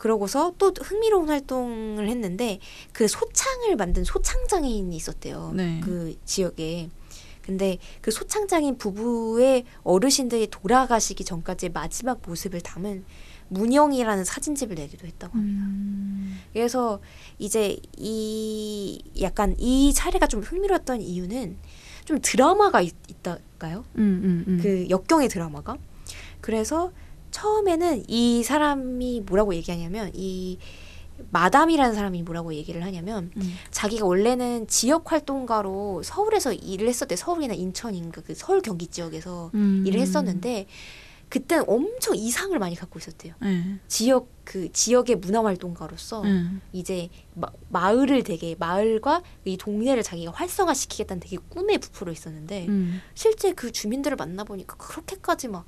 그러고서 0.00 0.54
또 0.56 0.72
흥미로운 0.80 1.28
활동을 1.28 2.08
했는데 2.08 2.58
그 2.92 3.06
소창을 3.06 3.76
만든 3.76 4.02
소창장인이 4.02 4.96
있었대요. 4.96 5.52
네. 5.54 5.80
그 5.84 6.16
지역에. 6.24 6.88
근데 7.42 7.76
그 8.00 8.10
소창장인 8.10 8.78
부부의 8.78 9.64
어르신들이 9.82 10.46
돌아가시기 10.50 11.24
전까지의 11.24 11.72
마지막 11.72 12.22
모습을 12.26 12.62
담은 12.62 13.04
문영이라는 13.48 14.24
사진집을 14.24 14.76
내기도 14.76 15.06
했다고 15.06 15.36
합니다. 15.36 15.66
음. 15.66 16.40
그래서 16.54 17.00
이제 17.38 17.76
이 17.98 19.02
약간 19.20 19.54
이 19.58 19.92
사례가 19.92 20.28
좀 20.28 20.40
흥미로웠던 20.40 21.02
이유는 21.02 21.58
좀 22.06 22.20
드라마가 22.22 22.80
있, 22.80 22.94
있다까요? 23.06 23.84
음, 23.96 24.20
음, 24.24 24.44
음. 24.48 24.60
그 24.62 24.88
역경의 24.88 25.28
드라마가. 25.28 25.76
그래서 26.40 26.90
처음에는 27.30 28.04
이 28.08 28.42
사람이 28.42 29.22
뭐라고 29.26 29.54
얘기하냐면 29.54 30.10
이 30.14 30.58
마담이라는 31.30 31.94
사람이 31.94 32.22
뭐라고 32.22 32.54
얘기를 32.54 32.82
하냐면 32.82 33.30
음. 33.36 33.54
자기가 33.70 34.06
원래는 34.06 34.66
지역 34.68 35.12
활동가로 35.12 36.02
서울에서 36.02 36.52
일을 36.52 36.88
했었대 36.88 37.16
서울이나 37.16 37.54
인천인가 37.54 38.22
그 38.22 38.34
서울 38.34 38.62
경기 38.62 38.86
지역에서 38.86 39.50
음. 39.54 39.84
일을 39.86 40.00
했었는데 40.00 40.66
그때는 41.28 41.64
엄청 41.68 42.16
이상을 42.16 42.58
많이 42.58 42.74
갖고 42.74 42.98
있었대요. 42.98 43.34
네. 43.40 43.78
지역 43.86 44.28
그 44.44 44.70
지역의 44.72 45.16
문화 45.16 45.44
활동가로서 45.44 46.22
네. 46.22 46.44
이제 46.72 47.08
마, 47.34 47.46
마을을 47.68 48.24
되게 48.24 48.56
마을과 48.58 49.22
이 49.44 49.56
동네를 49.56 50.02
자기가 50.02 50.32
활성화시키겠다는 50.32 51.20
되게 51.20 51.36
꿈에 51.48 51.78
부풀어 51.78 52.10
있었는데 52.10 52.66
음. 52.66 53.00
실제 53.14 53.52
그 53.52 53.70
주민들을 53.70 54.16
만나 54.16 54.42
보니까 54.42 54.76
그렇게까지 54.76 55.46
막 55.48 55.66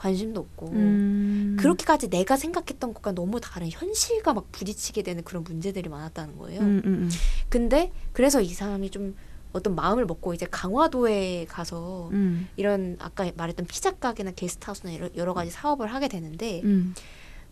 관심도 0.00 0.40
없고 0.40 0.68
음. 0.70 1.56
그렇게까지 1.60 2.08
내가 2.08 2.38
생각했던 2.38 2.94
것과 2.94 3.12
너무 3.12 3.38
다른 3.38 3.68
현실과 3.70 4.32
막 4.32 4.50
부딪히게 4.50 5.02
되는 5.02 5.22
그런 5.22 5.44
문제들이 5.44 5.90
많았다는 5.90 6.38
거예요. 6.38 6.60
음, 6.62 6.82
음, 6.86 6.92
음. 6.92 7.10
근데 7.50 7.92
그래서 8.14 8.40
이 8.40 8.48
사람이 8.48 8.88
좀 8.90 9.14
어떤 9.52 9.74
마음을 9.74 10.06
먹고 10.06 10.32
이제 10.32 10.46
강화도에 10.50 11.44
가서 11.50 12.08
음. 12.12 12.48
이런 12.56 12.96
아까 12.98 13.30
말했던 13.36 13.66
피자 13.66 13.90
가게나 13.90 14.30
게스트하우스나 14.30 14.94
여러, 14.94 15.08
여러 15.16 15.34
가지 15.34 15.50
사업을 15.50 15.92
하게 15.92 16.08
되는데 16.08 16.62
음. 16.64 16.94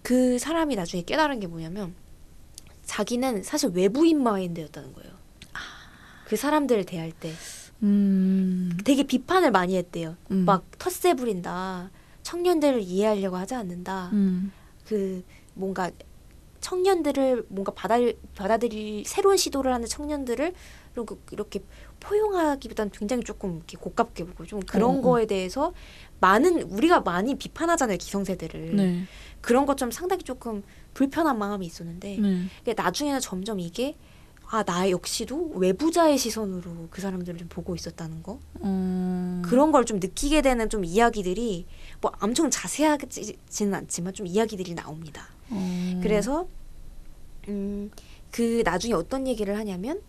그 0.02 0.38
사람이 0.38 0.74
나중에 0.74 1.02
깨달은 1.02 1.40
게 1.40 1.46
뭐냐면 1.48 1.94
자기는 2.86 3.42
사실 3.42 3.70
외부인 3.74 4.22
마인드였다는 4.22 4.94
거예요. 4.94 5.12
그 6.26 6.36
사람들을 6.36 6.84
대할 6.84 7.12
때 7.12 7.30
음. 7.82 8.78
되게 8.84 9.02
비판을 9.02 9.50
많이 9.50 9.76
했대요. 9.76 10.16
음. 10.30 10.46
막 10.46 10.64
텃세 10.78 11.12
부린다. 11.12 11.90
청년들을 12.28 12.82
이해하려고 12.82 13.36
하지 13.36 13.54
않는다. 13.54 14.10
음. 14.12 14.52
그 14.86 15.24
뭔가 15.54 15.90
청년들을 16.60 17.46
뭔가 17.48 17.72
받아 17.72 17.96
받아들일 18.36 19.04
새로운 19.06 19.38
시도를 19.38 19.72
하는 19.72 19.86
청년들을 19.86 20.52
이렇게, 20.94 21.16
이렇게 21.30 21.60
포용하기보다는 22.00 22.92
굉장히 22.92 23.24
조금 23.24 23.56
이렇게 23.56 23.78
고깝게 23.78 24.24
보고 24.24 24.44
좀 24.44 24.60
그런 24.60 24.96
어, 24.96 24.98
어. 24.98 25.00
거에 25.00 25.24
대해서 25.26 25.72
많은 26.20 26.62
우리가 26.64 27.00
많이 27.00 27.34
비판하잖아요 27.36 27.96
기성세대를 27.96 28.76
네. 28.76 29.04
그런 29.40 29.64
것 29.64 29.76
좀 29.76 29.90
상당히 29.90 30.22
조금 30.22 30.62
불편한 30.92 31.38
마음이 31.38 31.64
있었는데 31.64 32.18
네. 32.64 32.74
나중에는 32.76 33.20
점점 33.20 33.58
이게 33.58 33.96
아 34.50 34.62
나 34.64 34.90
역시도 34.90 35.52
외부자의 35.56 36.16
시선으로 36.18 36.88
그 36.90 37.00
사람들을 37.02 37.38
좀 37.38 37.48
보고 37.48 37.74
있었다는 37.74 38.22
거 38.22 38.38
어. 38.60 39.42
그런 39.44 39.72
걸 39.72 39.84
좀 39.84 39.98
느끼게 40.00 40.42
되는 40.42 40.68
좀 40.68 40.84
이야기들이 40.84 41.66
뭐 42.00 42.12
엄청 42.20 42.50
자세하지는 42.50 43.74
않지만 43.74 44.12
좀 44.14 44.26
이야기들이 44.26 44.74
나옵니다. 44.74 45.26
어. 45.50 46.00
그래서 46.02 46.48
음 47.48 47.90
그 48.30 48.60
나중에 48.62 48.92
어떤 48.92 49.26
얘기를 49.26 49.56
하냐면 49.56 50.02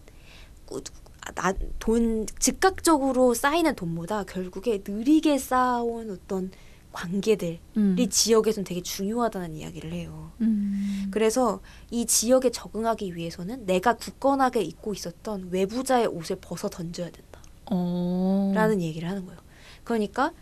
꾸- 0.66 0.82
아, 1.26 1.32
나, 1.32 1.54
돈 1.80 2.26
즉각적으로 2.38 3.34
쌓이는 3.34 3.76
돈보다 3.76 4.26
결국에 4.26 4.84
느리게 4.86 5.38
쌓아온 5.38 6.12
어떤 6.12 6.52
관계들이 6.92 7.62
음. 7.78 7.96
지역에선 8.10 8.66
되게 8.66 8.82
중요하다는 8.84 9.56
이야기를 9.56 9.94
해요. 9.94 10.34
음. 10.42 11.08
그래서 11.12 11.62
이 11.92 12.06
지역에 12.06 12.52
적응하기 12.52 13.16
위해서는 13.16 13.66
내가 13.66 13.96
굳건하게 13.96 14.64
입고 14.64 14.94
있었던 14.94 15.48
외부자의 15.50 16.08
옷을 16.08 16.36
벗어 16.42 16.68
던져야 16.68 17.10
된다. 17.10 17.42
어. 17.72 18.52
라는 18.54 18.82
얘기를 18.82 19.08
하는 19.08 19.26
거예요. 19.26 19.40
그러니까 19.86 20.34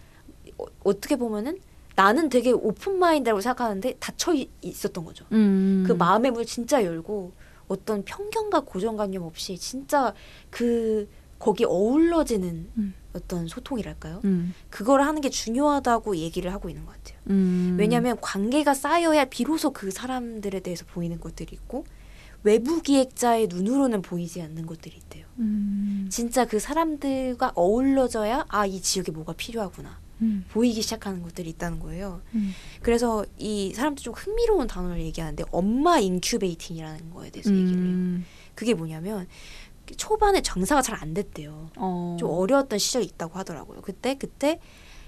어, 0.58 0.65
어떻게 0.84 1.15
보면은 1.15 1.60
나는 1.96 2.30
되게 2.30 2.52
오픈 2.52 3.00
마인드라고 3.00 3.41
생각하는데 3.41 3.96
닫혀 4.00 4.34
이- 4.36 4.50
있었던 4.62 5.04
거죠. 5.04 5.26
음. 5.32 5.84
그 5.88 5.93
마음의 5.93 6.32
문을 6.32 6.46
진짜 6.46 6.84
열고 6.84 7.32
어떤 7.67 8.04
편견과 8.06 8.62
고정관념 8.62 9.24
없이 9.24 9.58
진짜 9.58 10.13
그 10.50 11.10
거기 11.39 11.65
어울러지는 11.65 12.70
음. 12.78 12.93
어떤 13.13 13.48
소통이랄까요? 13.48 14.22
음. 14.26 14.54
그걸 14.70 15.02
하는 15.02 15.22
게 15.22 15.30
중요하다고 15.30 16.17
얘기를 16.17 16.54
하고 16.54 16.70
있는 16.70 16.86
것 16.86 16.93
같아요. 16.93 17.20
음. 17.32 17.76
왜냐하면 17.80 18.17
관계가 18.22 18.74
쌓여야 18.76 19.26
비로소 19.26 19.72
그 19.72 19.89
사람들에 19.91 20.60
대해서 20.62 20.86
보이는 20.86 21.20
것들이 21.20 21.50
있고 21.56 21.84
외부 22.43 22.82
기획자의 22.82 23.48
눈으로는 23.48 24.04
보이지 24.04 24.41
않는 24.43 24.65
것들이 24.67 24.96
있대요. 24.98 25.26
음. 25.39 26.08
진짜 26.12 26.46
그 26.46 26.60
사람들과 26.60 27.52
어울러져야 27.56 28.46
아 28.50 28.65
이 28.67 28.82
지역에 28.82 29.12
뭐가 29.12 29.34
필요하구나 29.34 30.00
음. 30.22 30.46
보이기 30.50 30.82
시작하는 30.82 31.22
것들이 31.22 31.50
있다는 31.50 31.80
거예요. 31.80 32.22
음. 32.36 32.54
그래서 32.82 33.26
이 33.38 33.74
사람들 33.74 34.04
좀 34.04 34.14
흥미로운 34.14 34.68
단어를 34.68 35.02
얘기하는데 35.02 35.44
엄마 35.52 36.00
incubating이라는 36.00 37.12
거에 37.12 37.30
대해서 37.30 37.52
얘기를 37.52 37.80
해요. 37.80 37.90
음. 37.90 38.26
그게 38.56 38.74
뭐냐면 38.74 39.28
초반에 39.96 40.42
장사가 40.42 40.82
잘 40.82 40.98
안 41.02 41.14
됐대요. 41.14 41.70
어. 41.78 42.18
좀 42.20 42.30
어려웠던 42.30 42.80
시절이 42.80 43.06
있다고 43.06 43.38
하더라고요. 43.40 43.82
그때 43.82 44.16
그때 44.16 44.60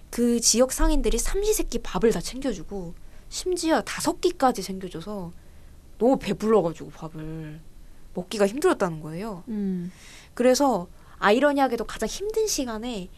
그 0.10 0.40
지역 0.40 0.72
상인들이 0.72 1.18
삼시세끼 1.18 1.80
밥을 1.80 2.12
다 2.12 2.22
챙겨주고 2.22 2.94
심지어 3.30 3.82
다섯 3.82 4.22
끼까지 4.22 4.64
챙겨줘서 4.64 5.32
너무 5.98 6.18
배불러가지고 6.18 6.92
밥을 6.92 7.60
먹기가 8.14 8.48
힘들었다는 8.48 9.02
거예요. 9.02 9.44
음. 9.50 9.92
그래서 10.34 10.88
아이러니하게도 11.18 11.84
가장 11.86 12.08
힘든 12.08 12.48
시간에 12.48 13.10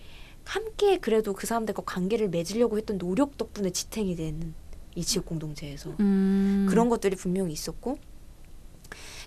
함께 0.45 0.97
그래도 0.97 1.33
그 1.33 1.47
사람들과 1.47 1.83
관계를 1.85 2.29
맺으려고 2.29 2.77
했던 2.77 2.97
노력 2.97 3.37
덕분에 3.37 3.69
지탱이 3.71 4.15
되는 4.15 4.53
이 4.95 5.03
지역 5.03 5.25
공동체에서 5.25 5.95
음. 5.99 6.65
그런 6.69 6.89
것들이 6.89 7.15
분명히 7.15 7.53
있었고 7.53 7.97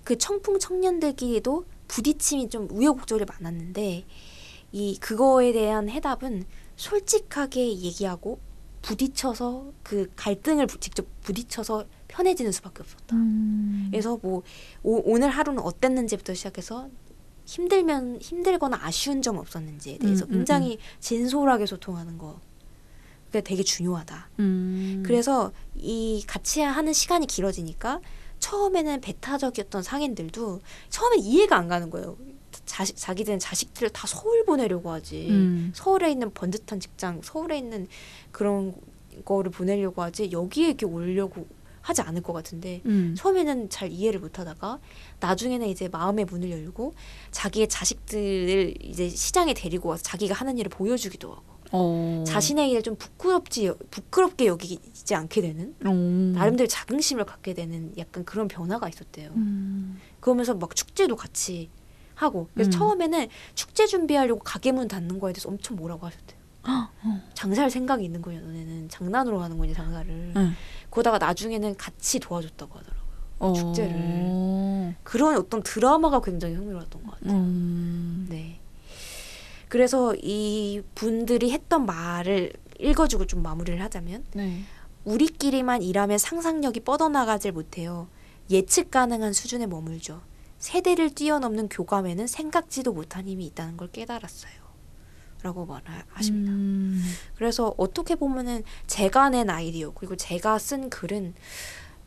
그 0.03 0.18
청풍 0.18 0.59
청년들끼리도 0.59 1.64
부딪힘이 1.88 2.50
좀 2.50 2.68
우여곡절이 2.70 3.24
많았는데 3.24 4.05
이 4.72 4.98
그거에 5.00 5.53
대한 5.53 5.88
해답은 5.88 6.44
솔직하게 6.77 7.68
얘기하고 7.79 8.38
부딪혀서 8.83 9.72
그 9.83 10.11
갈등을 10.16 10.66
부- 10.66 10.79
직접 10.79 11.07
부딪혀서 11.22 11.87
편해지는 12.09 12.53
수밖에 12.53 12.83
없었다. 12.83 13.16
음. 13.16 13.88
그래서 13.90 14.18
뭐 14.20 14.42
오, 14.83 15.16
늘 15.18 15.31
하루는 15.31 15.62
어땠는지부터 15.62 16.35
시작해서 16.35 16.90
힘들면 17.44 18.18
힘들거나 18.20 18.78
아쉬운 18.83 19.22
점 19.22 19.37
없었는지에 19.37 19.98
대해서 19.98 20.24
음, 20.26 20.30
음, 20.30 20.33
굉장히 20.33 20.78
진솔하게 21.00 21.66
소통하는 21.66 22.18
거 22.18 22.40
그게 23.26 23.40
되게 23.40 23.62
중요하다. 23.62 24.30
음. 24.38 25.02
그래서 25.04 25.52
이 25.74 26.22
같이 26.26 26.61
하는 26.61 26.92
시간이 26.92 27.26
길어지니까 27.26 28.00
처음에는 28.38 29.00
배타적이었던 29.00 29.83
상인들도 29.83 30.61
처음엔 30.88 31.18
이해가 31.20 31.57
안 31.57 31.68
가는 31.68 31.90
거예요. 31.90 32.16
자식 32.64 32.96
자기들은 32.96 33.40
자식들을 33.40 33.90
다 33.90 34.07
서울 34.07 34.44
보내려고 34.44 34.90
하지. 34.90 35.28
음. 35.30 35.72
서울에 35.74 36.11
있는 36.11 36.33
번듯한 36.33 36.80
직장, 36.80 37.20
서울에 37.22 37.59
있는 37.59 37.88
그런 38.30 38.74
거를 39.24 39.50
보내려고 39.50 40.02
하지 40.02 40.30
여기에 40.30 40.68
이렇게 40.68 40.87
오려고 40.87 41.46
하지 41.84 42.00
않을 42.00 42.22
것 42.22 42.32
같은데 42.32 42.80
음. 42.86 43.14
처음에는 43.16 43.68
잘 43.68 43.92
이해를 43.92 44.18
못하다가 44.18 44.80
나중에는 45.20 45.68
이제 45.68 45.88
마음의 45.88 46.24
문을 46.24 46.50
열고 46.50 46.94
자기의 47.30 47.68
자식들을 47.68 48.74
이제 48.82 49.10
시장에 49.10 49.52
데리고 49.52 49.90
와서 49.90 50.02
자기가 50.02 50.34
하는 50.34 50.56
일을 50.56 50.70
보여주기도 50.70 51.30
하고 51.30 51.44
어. 51.72 52.24
자신의 52.26 52.70
일을 52.70 52.82
좀 52.82 52.96
부끄럽지 52.96 53.70
부끄럽게 53.90 54.46
여기지 54.46 55.14
않게 55.14 55.42
되는 55.42 55.74
어. 55.84 55.92
나름대로 55.92 56.66
자긍심을 56.66 57.26
갖게 57.26 57.52
되는 57.52 57.92
약간 57.98 58.24
그런 58.24 58.48
변화가 58.48 58.88
있었대요. 58.88 59.32
음. 59.36 60.00
그러면서 60.20 60.54
막 60.54 60.74
축제도 60.74 61.16
같이 61.16 61.68
하고 62.14 62.48
그래서 62.54 62.68
음. 62.68 62.70
처음에는 62.70 63.28
축제 63.54 63.86
준비하려고 63.86 64.40
가게 64.40 64.72
문 64.72 64.88
닫는 64.88 65.18
거에 65.18 65.34
대해서 65.34 65.50
엄청 65.50 65.76
뭐라고 65.76 66.06
하셨대요. 66.06 66.44
어. 66.66 67.20
장사할 67.34 67.70
생각이 67.70 68.04
있는 68.04 68.22
거냐 68.22 68.40
너네는 68.40 68.88
장난으로 68.88 69.40
하는 69.40 69.58
거냐 69.58 69.74
장사를 69.74 70.32
네. 70.34 70.50
그러다가 70.94 71.18
나중에는 71.18 71.76
같이 71.76 72.20
도와줬다고 72.20 72.78
하더라고요. 72.78 73.04
어. 73.40 73.52
축제를. 73.52 74.94
그런 75.02 75.37
어떤 75.37 75.62
드라마가 75.62 76.20
굉장히 76.20 76.54
흥미로웠던 76.54 77.02
것 77.02 77.11
같아요. 77.11 77.33
음. 77.33 78.26
네. 78.30 78.61
그래서 79.68 80.14
이 80.14 80.83
분들이 80.94 81.50
했던 81.50 81.85
말을 81.85 82.52
읽어주고 82.78 83.26
좀 83.26 83.42
마무리를 83.42 83.83
하자면 83.83 84.24
네. 84.35 84.62
우리끼리만 85.04 85.83
일하면 85.83 86.16
상상력이 86.16 86.80
뻗어나가질 86.80 87.50
못해요. 87.50 88.07
예측 88.50 88.92
가능한 88.92 89.33
수준에 89.33 89.66
머물죠. 89.66 90.22
세대를 90.61 91.11
뛰어넘는 91.11 91.70
교감에는 91.70 92.28
생각지도 92.28 92.92
못한 92.92 93.26
힘이 93.26 93.46
있다는 93.46 93.76
걸 93.76 93.88
깨달았어요. 93.90 94.63
라고 95.44 95.66
말하십니다. 95.66 96.52
음. 96.52 97.04
그래서 97.37 97.74
어떻게 97.76 98.14
보면은 98.14 98.64
제가 98.87 99.28
낸 99.28 99.50
아이디어 99.50 99.92
그리고 99.92 100.16
제가 100.16 100.59
쓴 100.59 100.88
글은 100.88 101.35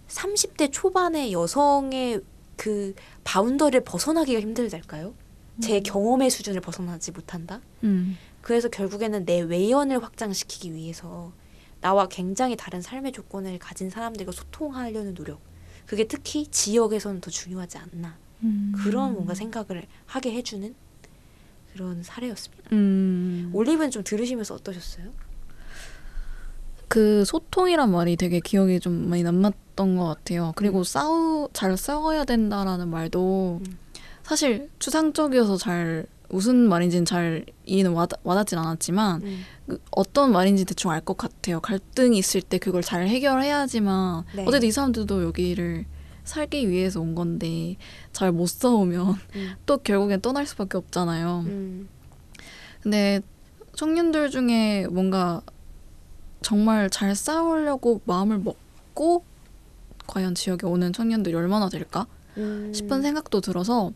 30대 0.08 0.70
초반의 0.72 1.34
여성의 1.34 2.22
그 2.56 2.96
boundary를 3.24 3.84
벗어나기가 3.84 4.40
힘들달까요? 4.40 5.14
제 5.62 5.82
경험의 5.82 6.32
수준을 6.32 6.62
벗어나지 6.62 7.12
못한다. 7.12 7.62
음. 7.84 8.18
그래서 8.42 8.70
결국에는 8.70 9.24
내 9.26 9.40
외연을 9.42 10.04
확장시키기 10.04 10.74
위해서 10.74 11.32
나와 11.80 12.08
굉장히 12.08 12.56
다른 12.56 12.82
삶의 12.82 13.12
조건을 13.12 13.60
가진 13.60 13.92
사람들과 13.92 14.32
소통하려는 14.32 15.14
노력. 15.14 15.40
그게 15.86 16.08
특히 16.08 16.48
지역에서는 16.48 17.22
더 17.22 17.30
중요하지 17.30 17.78
않나. 17.78 18.18
음. 18.42 18.74
그런 18.76 19.14
뭔가 19.14 19.36
생각을 19.36 19.86
하게 20.08 20.34
해주는 20.34 20.74
그런 21.78 22.02
사례였습니다. 22.02 22.64
음. 22.72 23.52
올리브는 23.54 23.92
좀 23.92 24.04
들으시면서 24.04 24.56
어떠셨어요? 24.56 25.06
그 26.88 27.24
소통이란 27.26 27.92
말이 27.92 28.16
되게 28.16 28.40
기억에 28.40 28.80
좀 28.80 29.10
많이 29.10 29.22
남았던 29.22 29.98
것 29.98 30.06
같아요. 30.06 30.54
그리고 30.56 30.80
음. 30.80 30.84
싸우 30.84 31.50
잘 31.54 31.78
싸워야 31.78 32.26
된다라는 32.26 32.88
말도 32.90 33.62
음. 33.66 33.78
사실 34.24 34.70
추상적이어서 34.80 35.58
잘 35.58 36.08
무슨 36.30 36.68
말인지는 36.68 37.06
잘 37.06 37.46
이해는 37.66 37.92
와닿, 37.92 38.20
와닿진 38.24 38.58
않았지만 38.58 39.22
음. 39.22 39.44
그 39.68 39.80
어떤 39.92 40.32
말인지 40.32 40.66
대충 40.66 40.90
알 40.92 41.02
것 41.02 41.16
같아요. 41.16 41.60
갈등이 41.60 42.18
있을 42.18 42.42
때 42.42 42.58
그걸 42.58 42.82
잘 42.82 43.08
해결해야지만 43.08 44.24
네. 44.36 44.46
어쨌든 44.48 44.68
이 44.68 44.72
사람들도 44.72 45.24
여기를 45.24 45.86
살기 46.28 46.70
위해서 46.70 47.02
온 47.02 47.16
건데 47.16 47.78
잘못 48.12 48.48
싸우면 48.50 49.16
음. 49.36 49.52
또 49.66 49.78
결국엔 49.78 50.22
떠날 50.22 50.46
수밖에 50.46 50.78
없잖아요. 50.78 51.44
음. 51.48 51.88
근데 52.82 53.22
청년들 53.76 54.30
중에 54.30 54.88
뭔가 54.90 55.42
정말 56.42 56.90
잘 56.90 57.16
싸우려고 57.16 58.02
마음을 58.06 58.40
먹고 58.40 59.24
과연 60.06 60.36
지역에 60.36 60.66
오는 60.66 60.94
청년들이 60.94 61.36
얼마나 61.36 61.70
될까? 61.70 62.08
음. 62.38 62.72
싶은 62.74 63.02
생각도 63.02 63.42
들어서 63.42 63.92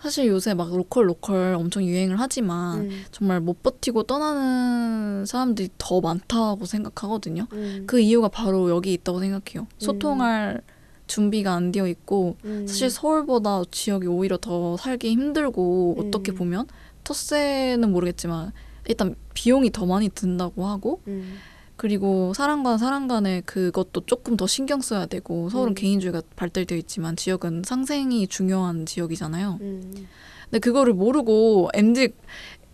사실 0.00 0.28
요새 0.28 0.54
막 0.54 0.74
로컬 0.74 1.08
로컬 1.08 1.54
엄청 1.54 1.84
유행을 1.84 2.20
하지만 2.20 2.82
음. 2.82 3.04
정말 3.10 3.40
못 3.40 3.62
버티고 3.62 4.04
떠나는 4.04 5.26
사람들이 5.26 5.70
더 5.76 6.00
많다고 6.00 6.64
생각하거든요. 6.66 7.46
음. 7.52 7.84
그 7.86 7.98
이유가 7.98 8.28
바로 8.28 8.70
여기 8.70 8.92
있다고 8.92 9.18
생각해요. 9.18 9.66
소통할 9.78 10.62
준비가 11.08 11.54
안 11.54 11.72
되어 11.72 11.88
있고 11.88 12.36
음. 12.44 12.66
사실 12.66 12.90
서울보다 12.90 13.62
지역이 13.70 14.06
오히려 14.06 14.38
더 14.38 14.76
살기 14.76 15.10
힘들고 15.10 15.96
음. 15.98 16.06
어떻게 16.06 16.32
보면 16.32 16.66
텃세는 17.02 17.90
모르겠지만 17.90 18.52
일단 18.86 19.16
비용이 19.34 19.70
더 19.70 19.86
많이 19.86 20.08
든다고 20.08 20.66
하고 20.66 21.00
음. 21.08 21.38
그리고 21.76 22.34
사람 22.34 22.64
간 22.64 22.76
사람 22.76 23.06
간의 23.06 23.42
그것도 23.42 24.06
조금 24.06 24.36
더 24.36 24.46
신경 24.46 24.80
써야 24.80 25.06
되고 25.06 25.48
서울은 25.48 25.72
음. 25.72 25.74
개인주의가 25.74 26.22
발달되어 26.34 26.76
있지만 26.78 27.14
지역은 27.16 27.62
상생이 27.64 28.26
중요한 28.26 28.84
지역이잖아요. 28.84 29.58
음. 29.60 30.06
근데 30.44 30.58
그거를 30.58 30.94
모르고 30.94 31.70
엔직 31.74 32.16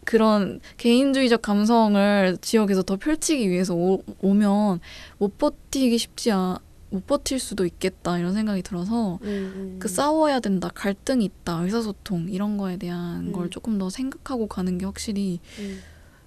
그런 0.04 0.60
개인주의적 0.76 1.42
감성을 1.42 2.38
지역에서 2.40 2.82
더 2.82 2.96
펼치기 2.96 3.50
위해서 3.50 3.74
오, 3.74 4.02
오면 4.20 4.80
못 5.18 5.38
버티기 5.38 5.98
쉽지 5.98 6.30
않, 6.30 6.58
못 6.94 7.06
버틸 7.08 7.40
수도 7.40 7.66
있겠다 7.66 8.18
이런 8.18 8.34
생각이 8.34 8.62
들어서 8.62 9.18
음. 9.22 9.52
음. 9.56 9.76
그 9.80 9.88
싸워야 9.88 10.38
된다, 10.38 10.70
갈등이 10.72 11.24
있다, 11.24 11.62
의사소통 11.64 12.28
이런 12.30 12.56
거에 12.56 12.76
대한 12.76 13.26
음. 13.28 13.32
걸 13.32 13.50
조금 13.50 13.78
더 13.78 13.90
생각하고 13.90 14.46
가는 14.46 14.78
게 14.78 14.84
확실히 14.86 15.40
음. 15.58 15.80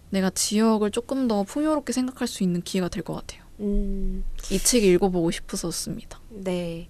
내가 0.10 0.30
지역을 0.30 0.92
조금 0.92 1.28
더 1.30 1.44
풍요롭게 1.44 1.94
생각할 1.94 2.28
수 2.28 2.44
있는 2.44 2.62
기회가 2.62 2.90
될 2.90 3.04
것 3.04 3.14
같아요. 3.14 3.44
음. 3.62 4.26
이책 4.52 4.84
읽어보고 4.84 5.32
싶었었습니다. 5.32 6.20
네. 6.30 6.90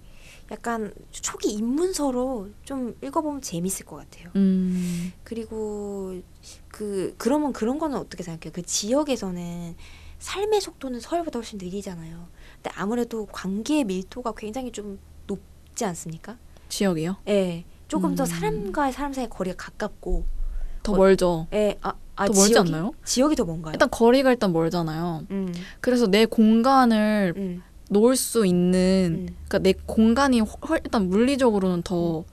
약간 0.50 0.92
초기 1.12 1.50
입문서로 1.52 2.48
좀 2.64 2.96
읽어보면 3.02 3.42
재밌을 3.42 3.84
것 3.86 3.96
같아요. 3.96 4.30
음, 4.34 5.12
그리고 5.22 6.20
그 6.68 7.14
그러면 7.18 7.52
그런 7.52 7.78
거는 7.78 7.98
어떻게 7.98 8.22
생각해요? 8.22 8.52
그 8.54 8.62
지역에서는 8.62 9.76
삶의 10.18 10.60
속도는 10.62 11.00
서울보다 11.00 11.38
훨씬 11.40 11.58
느리잖아요. 11.58 12.28
근데 12.62 12.70
아무래도 12.76 13.26
관계의 13.26 13.84
밀도가 13.84 14.32
굉장히 14.36 14.72
좀 14.72 14.98
높지 15.26 15.84
않습니까? 15.84 16.36
지역이요? 16.68 17.16
예. 17.28 17.64
조금 17.86 18.14
더 18.14 18.24
음. 18.24 18.26
사람과의 18.26 18.92
사람 18.92 19.12
사이의 19.12 19.30
거리가 19.30 19.56
가깝고, 19.56 20.24
더 20.82 20.92
어, 20.92 20.96
멀죠. 20.96 21.46
예, 21.54 21.78
아, 21.80 21.94
아 22.16 22.26
더 22.26 22.32
멀지 22.32 22.52
지역이, 22.52 22.68
않나요? 22.68 22.92
지역이 23.04 23.36
더 23.36 23.44
뭔가요? 23.44 23.72
일단 23.72 23.88
거리가 23.90 24.30
일단 24.30 24.52
멀잖아요. 24.52 25.24
음, 25.30 25.54
그래서 25.80 26.06
내 26.06 26.26
공간을 26.26 27.32
음, 27.36 27.62
놓을 27.88 28.16
수 28.16 28.44
있는 28.44 29.26
음, 29.28 29.36
그러니까 29.48 29.58
내 29.60 29.72
공간이 29.86 30.40
훨- 30.40 30.80
일단 30.84 31.08
물리적으로는 31.08 31.82
더 31.82 32.24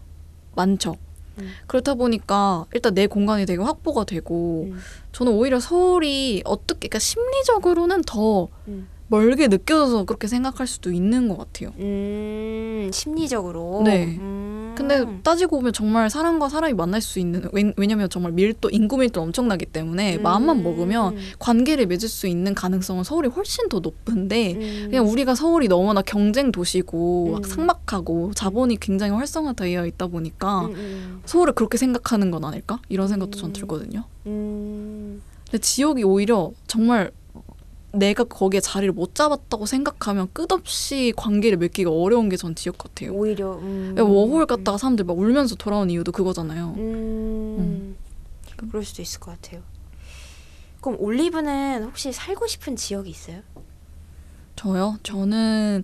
많죠. 0.55 0.95
음. 1.37 1.49
그렇다 1.67 1.93
보니까 1.95 2.65
일단 2.73 2.93
내 2.93 3.07
공간이 3.07 3.45
되게 3.45 3.61
확보가 3.61 4.03
되고 4.05 4.67
음, 4.71 4.79
저는 5.13 5.31
오히려 5.33 5.59
서울이 5.61 6.41
어떻게 6.45 6.87
그러니까 6.89 6.99
심리적으로는 6.99 8.01
더 8.05 8.49
음. 8.67 8.87
멀게 9.07 9.47
느껴져서 9.47 10.05
그렇게 10.05 10.27
생각할 10.27 10.67
수도 10.67 10.91
있는 10.91 11.27
것 11.27 11.37
같아요. 11.37 11.73
음, 11.77 12.89
심리적으로. 12.91 13.83
네. 13.85 14.17
음. 14.19 14.73
근데 14.75 15.05
따지고 15.23 15.57
보면 15.57 15.73
정말 15.73 16.09
사람과 16.09 16.49
사람이 16.49 16.73
만날 16.73 16.99
수 17.01 17.19
있는 17.19 17.47
왜, 17.53 17.73
왜냐면 17.77 18.09
정말 18.09 18.33
밀도 18.33 18.69
인구 18.71 18.97
밀도 18.97 19.21
엄청나기 19.21 19.65
때문에 19.67 20.17
음. 20.17 20.23
마음만 20.23 20.63
먹으면 20.63 21.15
관계를 21.39 21.85
맺을 21.85 22.09
수 22.09 22.27
있는 22.27 22.53
가능성은 22.53 23.03
서울이 23.03 23.29
훨씬 23.29 23.69
더 23.69 23.79
높은데 23.79 24.53
음. 24.53 24.87
그냥 24.89 25.07
우리가 25.09 25.33
서울이 25.35 25.67
너무나 25.69 26.01
경쟁 26.01 26.51
도시고 26.51 27.29
막 27.31 27.37
음. 27.37 27.43
삭막하고 27.43 28.33
자본이 28.33 28.77
굉장히 28.77 29.13
활성화되어 29.13 29.85
있다 29.85 30.07
보니까 30.07 30.65
음, 30.65 30.73
음, 30.75 31.21
서울을 31.25 31.53
그렇게 31.53 31.77
생각하는 31.77 32.31
건 32.31 32.43
아닐까 32.43 32.79
이런 32.89 33.07
생각도 33.07 33.37
전 33.37 33.51
음. 33.51 33.53
들거든요. 33.53 34.03
음. 34.25 35.21
근데 35.45 35.59
지역이 35.59 36.03
오히려 36.03 36.51
정말 36.67 37.11
내가 37.97 38.23
거기에 38.23 38.59
자리를 38.59 38.93
못 38.93 39.15
잡았다고 39.15 39.65
생각하면 39.65 40.29
끝없이 40.33 41.13
관계를 41.15 41.57
맺기가 41.57 41.89
어려운 41.91 42.29
게 42.29 42.35
전 42.37 42.53
지역 42.55 42.77
같아요. 42.77 43.13
오히려 43.13 43.53
음. 43.57 43.95
워홀 43.97 44.45
갔다가 44.45 44.77
사람들 44.77 45.05
막 45.05 45.17
울면서 45.17 45.55
돌아온 45.55 45.89
이유도 45.89 46.11
그거잖아요. 46.11 46.73
음. 46.77 47.95
그럴 48.57 48.83
수도 48.83 49.01
있을 49.01 49.19
것 49.19 49.31
같아요. 49.31 49.61
그럼 50.81 50.97
올리브는 50.99 51.83
혹시 51.83 52.11
살고 52.11 52.47
싶은 52.47 52.75
지역이 52.75 53.09
있어요? 53.09 53.41
저요? 54.55 54.97
저는 55.03 55.83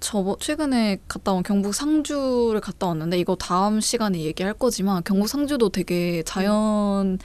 저 0.00 0.36
최근에 0.40 0.98
갔다 1.08 1.32
온 1.32 1.42
경북 1.42 1.74
상주를 1.74 2.60
갔다 2.60 2.86
왔는데 2.88 3.18
이거 3.18 3.34
다음 3.34 3.80
시간에 3.80 4.20
얘기할 4.20 4.54
거지만 4.54 5.02
경북 5.04 5.28
상주도 5.28 5.70
되게 5.70 6.22
자연 6.22 7.18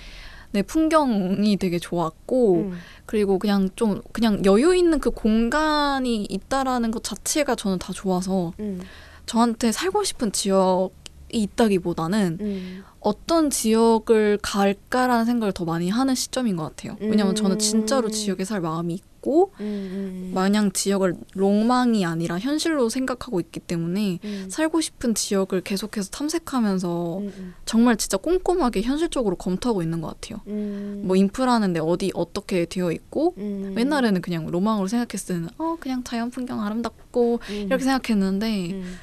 의 0.54 0.64
풍경이 0.64 1.56
되게 1.58 1.80
좋았고 1.80 2.56
음. 2.56 2.78
그리고 3.06 3.40
그냥 3.40 3.70
좀 3.76 4.02
그냥 4.12 4.44
여유 4.44 4.76
있는 4.76 5.00
그 5.00 5.10
공간이 5.10 6.26
있다라는 6.30 6.92
것 6.92 7.04
자체가 7.04 7.56
저는 7.56 7.80
다 7.80 7.94
좋아서 7.94 8.52
음. 8.60 8.82
저한테 9.26 9.72
살고 9.72 10.04
싶은 10.04 10.34
지역이 10.34 10.94
있다기보다는 11.32 12.38
음. 12.42 12.84
어떤 13.00 13.50
지역을 13.50 14.40
갈까라는 14.42 15.24
생각을 15.24 15.54
더 15.54 15.64
많이 15.64 15.90
하는 15.90 16.16
시점인 16.16 16.58
것 16.58 16.64
같아요. 16.64 16.98
왜냐면 17.00 17.34
저는 17.34 17.58
진짜로 17.58 18.08
음. 18.08 18.12
지역에 18.12 18.44
살 18.44 18.60
마음이 18.60 19.00
있고 19.22 19.54
음. 19.60 19.64
음. 19.64 20.32
마냥 20.34 20.72
지역을 20.72 21.16
로망이 21.34 22.06
아니라 22.06 22.40
현실로 22.40 22.90
생각하고 22.90 23.40
있기 23.40 23.60
때문에 23.62 24.20
음. 24.24 24.48
살고 24.50 24.82
싶은 24.82 25.16
지역을 25.16 25.62
계속해서 25.62 26.10
탐색하면서 26.10 27.18
음. 27.20 27.34
음. 27.38 27.54
정말 27.66 27.96
진짜 27.96 28.18
꼼꼼하게 28.18 28.82
현실적으로 28.82 29.36
검토하고 29.36 29.82
있는 29.84 30.02
것 30.02 30.08
같아요. 30.08 30.42
음. 30.48 31.04
뭐 31.06 31.16
인프라는 31.16 31.74
데 31.74 31.80
어디 31.80 32.12
어떻게 32.14 32.66
되어 32.66 32.92
있고 32.92 33.36
음. 33.38 33.76
옛날에는 33.78 34.22
그냥 34.22 34.48
로망으로 34.48 34.88
생각했을 34.88 35.36
때는 35.36 35.50
어 35.58 35.78
그냥 35.80 36.04
자연 36.04 36.32
풍경 36.32 36.62
아름답고 36.62 37.40
음. 37.50 37.56
이렇게 37.68 37.84
생각했는데 37.84 38.72
음. 38.72 38.98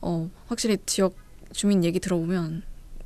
어 0.00 0.30
확실히 0.48 0.78
지역 0.86 1.14
주민 1.52 1.84
얘기 1.84 2.00
들어보면 2.00 2.62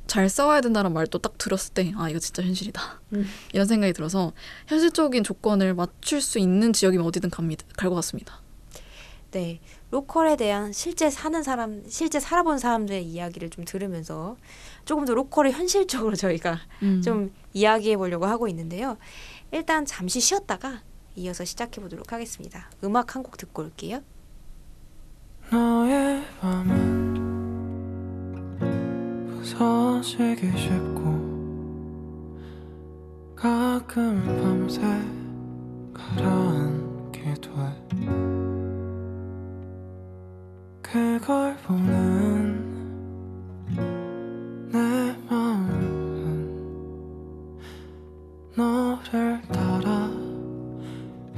잘 0.07 0.29
싸워야 0.29 0.61
된다는 0.61 0.93
말도 0.93 1.19
딱 1.19 1.37
들었을 1.37 1.73
때 1.73 1.93
아 1.97 2.09
이거 2.09 2.19
진짜 2.19 2.41
현실이다 2.43 2.81
음. 3.13 3.27
이런 3.53 3.65
생각이 3.67 3.93
들어서 3.93 4.33
현실적인 4.67 5.23
조건을 5.23 5.73
맞출 5.75 6.21
수 6.21 6.39
있는 6.39 6.73
지역이면 6.73 7.05
어디든 7.05 7.29
갑니다 7.29 7.65
갈 7.77 7.89
것 7.89 7.95
같습니다. 7.95 8.41
네. 9.31 9.59
로컬에 9.91 10.35
대한 10.35 10.73
실제 10.73 11.09
사는 11.09 11.41
사람, 11.43 11.83
실제 11.87 12.19
살아본 12.19 12.57
사람들의 12.59 13.03
이야기를 13.05 13.49
좀 13.49 13.63
들으면서 13.65 14.35
조금 14.85 15.05
더 15.05 15.13
로컬을 15.13 15.51
현실적으로 15.51 16.15
저희가 16.15 16.59
음. 16.81 17.01
좀 17.01 17.31
이야기해 17.53 17.95
보려고 17.97 18.25
하고 18.25 18.47
있는데요. 18.49 18.97
일단 19.51 19.85
잠시 19.85 20.19
쉬었다가 20.19 20.81
이어서 21.15 21.45
시작해 21.45 21.79
보도록 21.81 22.11
하겠습니다. 22.13 22.69
음악 22.83 23.15
한 23.15 23.23
곡 23.23 23.37
듣고 23.37 23.63
올게요. 23.63 24.01
부서지기 29.47 30.51
쉽고 30.57 31.03
가끔 33.33 34.21
밤새 34.41 34.81
가라앉게 35.93 37.33
돼. 37.35 37.47
그걸 40.81 41.55
보는 41.63 42.67
내 44.69 45.15
마음은 45.29 46.49
너를 48.57 49.41
따라 49.43 50.09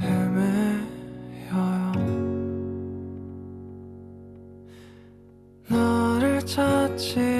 헤매여요. 0.00 0.82
나를 5.68 6.40
찾지 6.44 7.39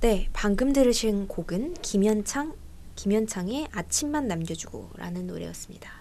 네, 0.00 0.28
방금 0.32 0.72
들으신 0.72 1.28
곡은 1.28 1.74
김현창 1.74 2.54
김현창의 2.96 3.68
아침만 3.70 4.26
남겨주고라는 4.26 5.28
노래였습니다. 5.28 5.92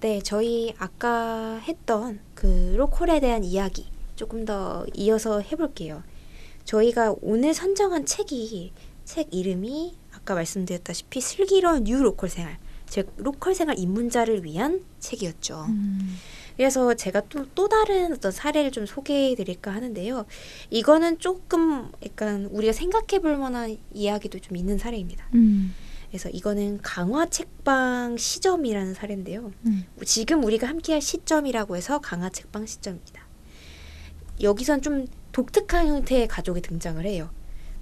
네, 0.00 0.22
저희 0.22 0.74
아까 0.78 1.58
했던 1.58 2.20
그 2.34 2.74
로컬에 2.78 3.20
대한 3.20 3.44
이야기 3.44 3.86
조금 4.16 4.46
더 4.46 4.86
이어서 4.94 5.42
해볼게요. 5.42 6.02
저희가 6.64 7.14
오늘 7.20 7.54
선정한 7.54 8.06
책이 8.06 8.72
책 9.04 9.28
이름이 9.34 9.96
아까 10.12 10.34
말씀드렸다시피 10.34 11.20
슬기로운 11.20 11.84
뉴 11.84 12.02
로컬 12.02 12.28
생활, 12.28 12.58
즉 12.86 13.12
로컬 13.16 13.54
생활 13.54 13.78
입문자를 13.78 14.44
위한 14.44 14.84
책이었죠. 15.00 15.66
음. 15.68 16.16
그래서 16.56 16.94
제가 16.94 17.22
또, 17.28 17.46
또 17.54 17.68
다른 17.68 18.12
어떤 18.12 18.30
사례를 18.30 18.70
좀 18.70 18.86
소개해 18.86 19.34
드릴까 19.34 19.72
하는데요. 19.72 20.26
이거는 20.70 21.18
조금 21.18 21.90
약간 22.04 22.46
우리가 22.46 22.72
생각해 22.72 23.20
볼 23.20 23.36
만한 23.36 23.78
이야기도 23.92 24.38
좀 24.38 24.56
있는 24.56 24.78
사례입니다. 24.78 25.28
음. 25.34 25.74
그래서 26.08 26.28
이거는 26.28 26.80
강화 26.82 27.24
책방 27.24 28.18
시점이라는 28.18 28.92
사례인데요. 28.92 29.50
음. 29.66 29.84
지금 30.04 30.44
우리가 30.44 30.68
함께 30.68 30.92
할 30.92 31.00
시점이라고 31.00 31.74
해서 31.74 32.00
강화 32.00 32.28
책방 32.28 32.66
시점입니다. 32.66 33.26
여기선 34.42 34.82
좀 34.82 35.06
독특한 35.32 35.88
형태의 35.88 36.28
가족이 36.28 36.60
등장을 36.62 37.04
해요. 37.04 37.30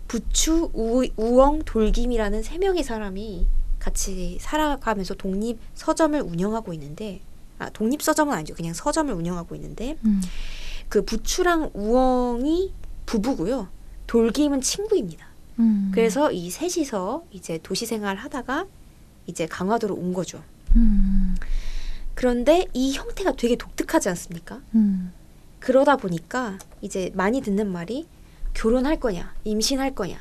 부추, 0.09 0.71
우, 0.73 1.05
우엉, 1.17 1.63
돌김이라는 1.65 2.43
세 2.43 2.59
명의 2.59 2.83
사람이 2.83 3.47
같이 3.79 4.39
살아가면서 4.41 5.15
독립 5.15 5.59
서점을 5.75 6.21
운영하고 6.21 6.73
있는데 6.75 7.21
아, 7.59 7.69
독립 7.71 8.03
서점은 8.03 8.35
아니죠. 8.35 8.55
그냥 8.55 8.73
서점을 8.73 9.13
운영하고 9.13 9.55
있는데 9.55 9.97
음. 10.05 10.21
그 10.89 11.05
부추랑 11.05 11.71
우엉이 11.75 12.73
부부고요. 13.07 13.69
돌김은 14.07 14.61
친구입니다. 14.61 15.27
음. 15.59 15.91
그래서 15.95 16.33
이 16.33 16.51
셋이서 16.51 17.25
이제 17.31 17.59
도시 17.63 17.87
생활 17.87 18.17
하다가 18.17 18.67
이제 19.27 19.47
강화도로 19.47 19.95
온 19.95 20.13
거죠. 20.13 20.43
음. 20.75 21.37
그런데 22.15 22.67
이 22.73 22.93
형태가 22.93 23.37
되게 23.37 23.57
독특하지 23.57 24.09
않습니까? 24.09 24.61
음. 24.75 25.13
그러다 25.61 25.97
보니까 25.97 26.59
이제 26.81 27.11
많이 27.15 27.41
듣는 27.41 27.71
말이 27.71 28.07
결혼할 28.55 28.99
거냐, 28.99 29.35
임신할 29.45 29.95
거냐. 29.95 30.19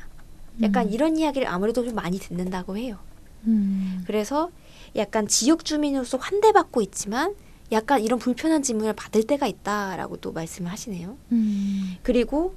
약간 0.62 0.86
음. 0.86 0.92
이런 0.92 1.16
이야기를 1.16 1.48
아무래도 1.48 1.84
좀 1.84 1.94
많이 1.94 2.18
듣는다고 2.18 2.76
해요. 2.76 2.98
음. 3.46 4.02
그래서 4.06 4.50
약간 4.96 5.26
지역 5.26 5.64
주민으로서 5.64 6.18
환대받고 6.18 6.82
있지만 6.82 7.34
약간 7.72 8.02
이런 8.02 8.18
불편한 8.18 8.62
질문을 8.62 8.92
받을 8.92 9.22
때가 9.22 9.46
있다라고 9.46 10.18
또 10.18 10.32
말씀을 10.32 10.70
하시네요. 10.70 11.16
음. 11.32 11.96
그리고 12.02 12.54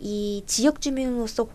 이 0.00 0.42
지역 0.46 0.80
주민으로서 0.80 1.48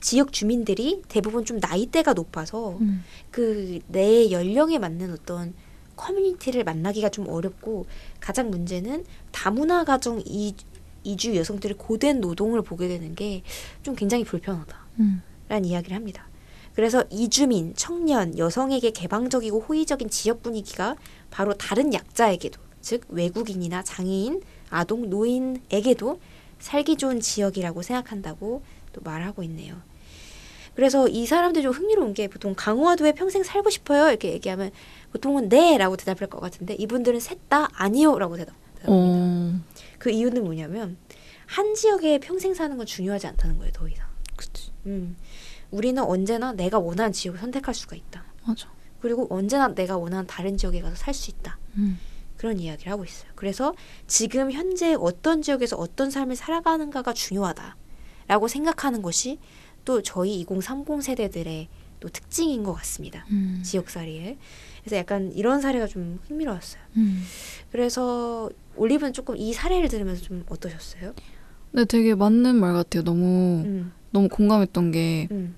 지역 0.00 0.32
주민들이 0.32 1.02
대부분 1.08 1.44
좀 1.44 1.58
나이대가 1.60 2.12
높아서 2.12 2.78
음. 2.80 3.04
그내 3.30 4.30
연령에 4.30 4.78
맞는 4.78 5.12
어떤 5.12 5.54
커뮤니티를 5.96 6.64
만나기가 6.64 7.08
좀 7.08 7.28
어렵고 7.28 7.86
가장 8.20 8.50
문제는 8.50 9.04
다문화 9.32 9.84
가정 9.84 10.22
이, 10.24 10.54
이주 11.02 11.36
여성들의 11.36 11.76
고된 11.78 12.20
노동을 12.20 12.62
보게 12.62 12.88
되는 12.88 13.14
게 13.14 13.42
좀 13.82 13.94
굉장히 13.94 14.24
불편하다. 14.24 14.76
음. 15.00 15.22
라는 15.48 15.66
이야기를 15.66 15.94
합니다. 15.94 16.26
그래서 16.74 17.04
이주민, 17.10 17.74
청년, 17.76 18.36
여성에게 18.36 18.90
개방적이고 18.90 19.60
호의적인 19.60 20.10
지역 20.10 20.42
분위기가 20.42 20.96
바로 21.30 21.54
다른 21.54 21.92
약자에게도, 21.94 22.60
즉 22.80 23.02
외국인이나 23.10 23.82
장애인, 23.84 24.42
아동, 24.70 25.08
노인에게도 25.10 26.18
살기 26.58 26.96
좋은 26.96 27.20
지역이라고 27.20 27.82
생각한다고 27.82 28.62
또 28.92 29.00
말하고 29.02 29.42
있네요. 29.44 29.76
그래서 30.74 31.08
이 31.08 31.26
사람들이 31.26 31.62
좀 31.62 31.72
흥미로운 31.72 32.14
게 32.14 32.28
보통 32.28 32.54
강화도에 32.56 33.12
평생 33.12 33.42
살고 33.42 33.70
싶어요 33.70 34.08
이렇게 34.08 34.32
얘기하면 34.32 34.70
보통은 35.12 35.48
네라고 35.48 35.96
대답할 35.96 36.28
것 36.28 36.40
같은데 36.40 36.74
이분들은 36.74 37.20
셋 37.20 37.38
다 37.48 37.68
아니요라고 37.74 38.36
대답. 38.36 38.54
대답합니다. 38.80 39.16
어. 39.16 39.60
그 39.98 40.10
이유는 40.10 40.44
뭐냐면 40.44 40.96
한 41.46 41.74
지역에 41.74 42.18
평생 42.18 42.54
사는 42.54 42.76
건 42.76 42.86
중요하지 42.86 43.26
않다는 43.28 43.58
거예요, 43.58 43.70
더 43.72 43.86
이상. 43.88 44.06
그치. 44.36 44.70
음. 44.86 45.16
우리는 45.70 46.02
언제나 46.02 46.52
내가 46.52 46.78
원하는 46.78 47.12
지역을 47.12 47.38
선택할 47.40 47.74
수가 47.74 47.96
있다. 47.96 48.24
맞아. 48.46 48.68
그리고 49.00 49.26
언제나 49.30 49.68
내가 49.68 49.96
원하는 49.98 50.26
다른 50.26 50.56
지역에 50.56 50.80
가서 50.80 50.96
살 50.96 51.12
수 51.14 51.30
있다. 51.30 51.58
음. 51.76 51.98
그런 52.36 52.58
이야기를 52.58 52.90
하고 52.90 53.04
있어요. 53.04 53.30
그래서 53.34 53.74
지금 54.06 54.50
현재 54.50 54.94
어떤 54.98 55.42
지역에서 55.42 55.76
어떤 55.76 56.10
삶을 56.10 56.34
살아가는가가 56.36 57.12
중요하다라고 57.12 58.48
생각하는 58.48 59.02
것이 59.02 59.38
또 59.84 60.02
저희 60.02 60.40
2030 60.40 61.02
세대들의 61.02 61.68
또 62.00 62.08
특징인 62.08 62.64
것 62.64 62.72
같습니다. 62.74 63.24
음. 63.30 63.60
지역살이에. 63.62 64.36
그래서 64.82 64.96
약간 64.96 65.32
이런 65.32 65.60
사례가 65.60 65.86
좀 65.86 66.20
흥미로웠어요. 66.28 66.82
음. 66.96 67.22
그래서 67.72 68.50
올리브는 68.76 69.12
조금 69.12 69.36
이 69.36 69.52
사례를 69.52 69.88
들으면서 69.88 70.22
좀 70.22 70.44
어떠셨어요? 70.48 71.14
근데 71.72 71.84
되게 71.86 72.14
맞는 72.14 72.56
말 72.56 72.72
같아요. 72.74 73.02
너무 73.02 73.62
음, 73.64 73.92
너무 74.10 74.28
공감했던 74.28 74.92
게꼭 74.92 75.32
음, 75.32 75.54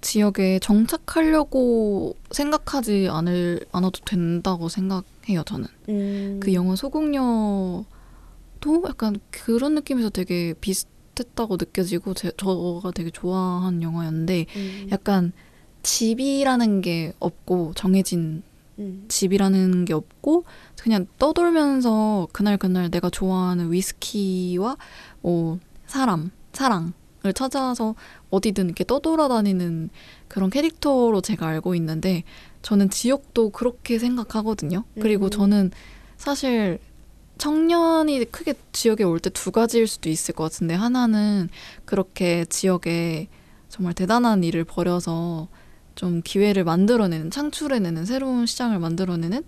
지역에 0.00 0.58
정착하려고 0.60 2.16
생각하지 2.30 3.08
않을 3.10 3.66
않아도 3.72 4.00
된다고 4.04 4.68
생각해요. 4.68 5.42
저는 5.46 5.66
음. 5.88 6.40
그 6.40 6.52
영화 6.52 6.76
소공녀도 6.76 7.84
약간 8.86 9.16
그런 9.30 9.74
느낌에서 9.74 10.10
되게 10.10 10.54
비슷 10.60 10.86
했다고 11.20 11.56
느껴지고 11.56 12.14
제, 12.14 12.30
저가 12.36 12.90
되게 12.92 13.10
좋아하는 13.10 13.82
영화였는데 13.82 14.46
음, 14.56 14.88
약간 14.90 15.32
집이라는 15.82 16.80
게 16.80 17.12
없고 17.18 17.72
정해진 17.74 18.42
음, 18.78 19.04
집이라는 19.08 19.84
게 19.84 19.92
없고 19.94 20.44
그냥 20.80 21.06
떠돌면서 21.18 22.28
그날 22.32 22.56
그날 22.56 22.90
내가 22.90 23.10
좋아하는 23.10 23.72
위스키와 23.72 24.76
뭐 25.22 25.58
사람 25.86 26.30
사랑을 26.52 26.92
찾아서 27.34 27.94
어디든 28.30 28.66
이렇게 28.66 28.84
떠돌아다니는 28.84 29.90
그런 30.28 30.50
캐릭터로 30.50 31.20
제가 31.20 31.46
알고 31.46 31.74
있는데 31.76 32.24
저는 32.62 32.90
지역도 32.90 33.50
그렇게 33.50 33.98
생각하거든요. 33.98 34.84
그리고 35.00 35.26
음. 35.26 35.30
저는 35.30 35.70
사실 36.16 36.78
청년이 37.38 38.24
크게 38.26 38.54
지역에 38.72 39.04
올 39.04 39.18
때 39.20 39.30
두 39.30 39.50
가지일 39.52 39.86
수도 39.86 40.08
있을 40.10 40.34
것 40.34 40.44
같은데 40.44 40.74
하나는 40.74 41.48
그렇게 41.84 42.44
지역에 42.46 43.28
정말 43.68 43.94
대단한 43.94 44.44
일을 44.44 44.64
벌여서 44.64 45.48
좀 45.94 46.20
기회를 46.24 46.64
만들어내는 46.64 47.30
창출해내는 47.30 48.04
새로운 48.04 48.46
시장을 48.46 48.78
만들어내는 48.78 49.42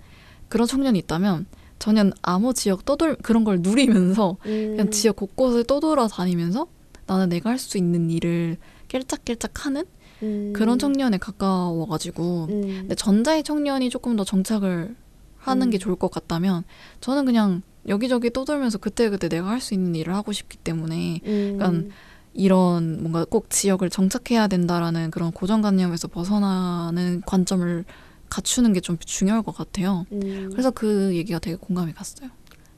그런 0.49 0.67
청년이 0.67 0.99
있다면 1.01 1.47
저는 1.79 2.13
아무 2.23 2.53
지역 2.53 2.85
떠돌 2.85 3.17
그런 3.17 3.45
걸 3.45 3.61
누리면서 3.61 4.37
음, 4.47 4.77
그냥 4.77 4.91
지역 4.91 5.17
곳곳을 5.17 5.65
떠돌아 5.65 6.09
다니면서 6.09 6.67
나는 7.07 7.29
내가 7.29 7.51
할 7.51 7.59
수 7.59 7.79
있는 7.79 8.11
일을 8.11 8.57
깨짝깨짝 8.89 9.65
하는 9.67 9.85
음, 10.23 10.53
그런 10.55 10.79
청년에 10.79 11.17
가까워가지고 11.19 12.47
음, 12.51 12.61
근데 12.81 12.95
전자의 12.95 13.43
청년이 13.45 13.89
조금 13.91 14.17
더 14.17 14.25
정착을 14.25 14.95
하는 15.39 15.69
음. 15.69 15.71
게 15.71 15.79
좋을 15.79 15.97
것 15.97 16.11
같다면 16.11 16.65
저는 17.01 17.25
그냥 17.25 17.63
여기저기 17.89 18.31
떠돌면서 18.31 18.79
그때그때 18.79 19.29
내가 19.29 19.49
할 19.49 19.61
수 19.61 19.75
있는 19.75 19.95
일을 19.95 20.15
하고 20.15 20.33
싶기 20.33 20.59
때문에 20.59 21.21
음, 21.25 21.59
약간 21.61 21.91
이런 22.35 23.01
뭔가 23.01 23.25
꼭 23.25 23.51
지역을 23.51 23.91
정착해야 23.91 24.47
된다라는 24.47 25.11
그런 25.11 25.33
고정관념에서 25.33 26.09
벗어나는 26.09 27.23
관점을 27.27 27.85
갖추는 28.29 28.73
게 28.75 28.81
좀 28.81 28.97
중요할 28.99 29.43
것 29.43 29.55
같아요. 29.55 30.07
음. 30.13 30.49
그래서 30.53 30.71
그 30.71 31.15
얘기가 31.17 31.39
되게 31.41 31.57
공감이 31.57 31.93
갔어요. 31.93 32.31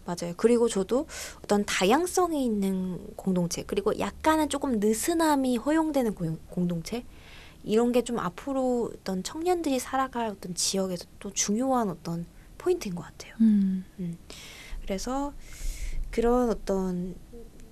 맞아요. 0.07 0.33
그리고 0.37 0.69
저도 0.69 1.07
어떤 1.45 1.65
다양성이 1.65 2.45
있는 2.45 2.99
공동체, 3.17 3.63
그리고 3.67 3.97
약간은 3.99 4.49
조금 4.49 4.81
느슨함이 4.81 5.59
허용되는 5.59 6.15
고용- 6.15 6.39
공동체, 6.49 7.05
이런 7.65 7.93
게 7.93 8.03
좀 8.03 8.19
앞으로 8.19 8.91
어떤 8.95 9.23
청년들이 9.23 9.79
살아갈 9.79 10.27
어떤 10.27 10.55
지역에서 10.55 11.05
또 11.21 11.31
중요한 11.33 11.91
어떤 11.91 12.27
포인트인 12.59 12.95
것 12.97 13.03
같아요. 13.03 13.35
음. 13.43 13.85
그래서 14.83 15.33
그런 16.11 16.51
어떤 16.51 17.15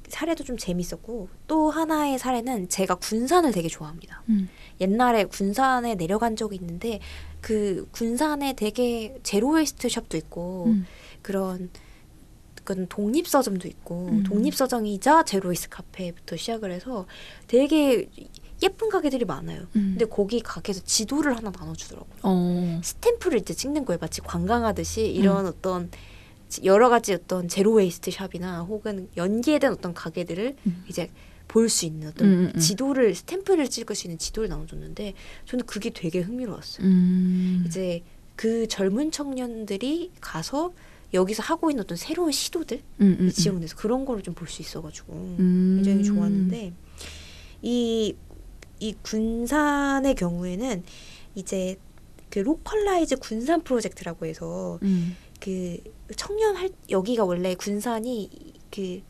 사례도 0.09 0.43
좀 0.45 0.57
재밌었고, 0.57 1.29
또 1.47 1.71
하나의 1.71 2.19
사례는 2.19 2.69
제가 2.69 2.97
군산을 2.97 3.53
되게 3.53 3.69
좋아합니다. 3.69 4.23
음. 4.29 4.49
옛날에 4.81 5.25
군산에 5.25 5.95
내려간 5.95 6.35
적이 6.37 6.57
있는데, 6.57 7.01
그 7.41 7.87
군산에 7.93 8.55
되게 8.55 9.17
zero 9.23 9.51
waste 9.51 9.89
shop도 9.89 10.17
있고, 10.17 10.65
음. 10.69 10.87
그런 11.23 11.71
그런 12.65 12.87
독립 12.89 13.27
서점도 13.27 13.67
있고 13.69 14.07
음. 14.13 14.23
독립 14.23 14.55
서점이자 14.55 15.25
zero 15.25 15.45
waste 15.45 15.71
카페부터 15.71 16.37
시작을 16.37 16.71
해서 16.71 17.07
되게 17.49 18.09
예쁜 18.63 18.91
가게들이 18.91 19.25
많아요. 19.25 19.63
음. 19.77 19.97
근데 19.99 20.05
거기 20.05 20.41
가게에서 20.41 20.83
지도를 20.85 21.37
하나 21.37 21.51
나눠주더라고요. 21.51 22.15
어. 22.23 22.81
스탬프를 22.85 23.39
이제 23.41 23.55
찍는 23.55 23.85
거예요. 23.87 23.99
마치 24.01 24.21
관광하듯이 24.21 25.07
이런 25.07 25.47
어떤 25.47 25.91
지- 25.91 25.99
여러 26.65 26.89
가지 26.89 27.13
어떤 27.15 27.49
zero 27.49 27.73
waste 27.75 28.11
shop이나 28.11 28.63
혹은 28.63 29.09
연계된 29.17 29.73
어떤 29.73 29.95
가게들을 29.95 30.57
음. 30.67 30.85
이제 30.89 31.09
볼 31.49 31.69
수 31.69 31.85
있는 31.87 32.09
어떤 32.09 32.29
음, 32.29 32.33
음, 32.33 32.53
음. 32.55 32.61
지도를 32.61 33.15
스탬프를 33.15 33.69
찍을 33.69 33.97
수 33.97 34.07
있는 34.07 34.19
지도를 34.19 34.49
나눠줬는데 34.49 35.15
저는 35.47 35.67
그게 35.67 35.91
되게 35.91 36.21
흥미로웠어요. 36.21 36.87
음. 36.87 37.65
이제 37.67 38.03
그 38.37 38.67
젊은 38.69 39.11
청년들이 39.11 40.13
가서 40.21 40.73
여기서 41.13 41.43
하고 41.43 41.71
있는 41.71 41.83
어떤 41.83 41.97
새로운 41.97 42.31
시도들 42.31 42.81
이 43.01 43.33
지역 43.33 43.59
내에서 43.59 43.75
그런 43.77 44.05
거를 44.05 44.23
좀 44.23 44.35
볼 44.35 44.47
수 44.47 44.63
있어가지고 44.63 45.13
음. 45.41 45.83
굉장히 45.83 46.05
좋았는데 46.05 46.73
이, 47.63 48.15
이 48.79 48.95
군산의 49.03 50.15
경우에는 50.15 50.83
이제 51.35 51.77
그 52.31 52.39
로컬라이즈 52.39 53.17
군산 53.17 53.63
프로젝트라고 53.63 54.25
해서 54.27 54.79
음. 54.83 55.17
그 55.41 55.79
청년 56.17 56.57
할 56.57 56.71
여기가 56.91 57.25
원래 57.25 57.55
군산이 57.55 58.31
그 58.71 59.01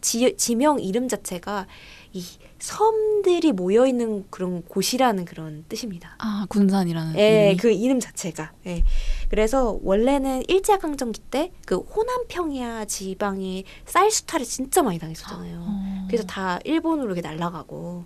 지, 0.00 0.36
지명 0.36 0.78
이름 0.80 1.08
자체가 1.08 1.66
이 2.12 2.24
섬들이 2.60 3.52
모여 3.52 3.86
있는 3.86 4.24
그런 4.30 4.62
곳이라는 4.62 5.24
그런 5.24 5.64
뜻입니다. 5.68 6.14
아 6.18 6.46
군산이라는 6.48 7.16
예? 7.18 7.56
그 7.58 7.70
이름 7.70 7.98
자체가. 8.00 8.52
예. 8.66 8.84
그래서 9.28 9.78
원래는 9.82 10.44
일제 10.48 10.76
강점기 10.78 11.20
때 11.30 11.52
그 11.66 11.78
호남 11.78 12.26
평야 12.28 12.84
지방에 12.84 13.64
쌀 13.86 14.10
수탈을 14.10 14.46
진짜 14.46 14.82
많이 14.82 14.98
당했었잖아요. 14.98 15.64
어. 15.66 16.04
그래서 16.08 16.24
다 16.26 16.58
일본으로 16.64 17.06
이렇게 17.06 17.20
날아가고 17.20 18.04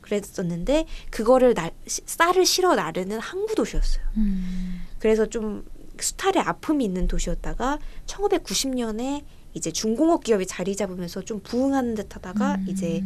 그랬었는데 0.00 0.86
그거를 1.10 1.54
날, 1.54 1.72
시- 1.86 2.02
쌀을 2.04 2.44
실어 2.46 2.74
나르는 2.74 3.18
항구 3.20 3.54
도시였어요. 3.54 4.04
음. 4.16 4.82
그래서 4.98 5.26
좀 5.26 5.64
수탈의 6.02 6.42
아픔이 6.42 6.84
있는 6.84 7.06
도시였다가 7.08 7.78
1990년에 8.06 9.24
이제 9.54 9.70
중공업 9.70 10.24
기업이 10.24 10.46
자리 10.46 10.76
잡으면서 10.76 11.22
좀 11.22 11.40
부흥하는 11.40 11.94
듯 11.94 12.14
하다가 12.14 12.56
음. 12.56 12.66
이제 12.68 13.02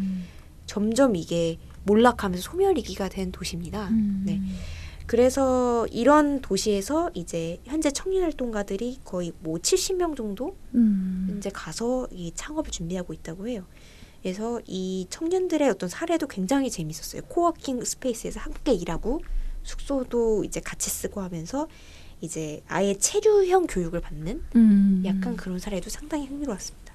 점점 0.66 1.16
이게 1.16 1.58
몰락하면서 1.84 2.42
소멸위기가 2.42 3.08
된 3.08 3.32
도시입니다. 3.32 3.88
음. 3.88 4.22
네. 4.26 4.40
그래서 5.06 5.86
이런 5.88 6.40
도시에서 6.40 7.10
이제 7.14 7.58
현재 7.64 7.90
청년 7.90 8.22
활동가들이 8.22 9.00
거의 9.04 9.32
뭐 9.40 9.58
70명 9.58 10.16
정도 10.16 10.56
음. 10.74 11.34
이제 11.36 11.50
가서 11.50 12.06
이 12.10 12.32
창업을 12.34 12.70
준비하고 12.70 13.12
있다고 13.12 13.48
해요. 13.48 13.64
그래서 14.22 14.60
이 14.66 15.06
청년들의 15.10 15.68
어떤 15.68 15.88
사례도 15.88 16.28
굉장히 16.28 16.70
재밌었어요. 16.70 17.22
coworking 17.22 17.84
space에서 17.84 18.40
함께 18.40 18.72
일하고 18.72 19.20
숙소도 19.64 20.44
이제 20.44 20.60
같이 20.60 20.88
쓰고 20.90 21.20
하면서 21.20 21.68
이제 22.22 22.62
아예 22.68 22.94
체류형 22.94 23.66
교육을 23.66 24.00
받는 24.00 24.42
음. 24.56 25.02
약간 25.04 25.36
그런 25.36 25.58
사례도 25.58 25.90
상당히 25.90 26.26
흥미로웠습니다. 26.26 26.94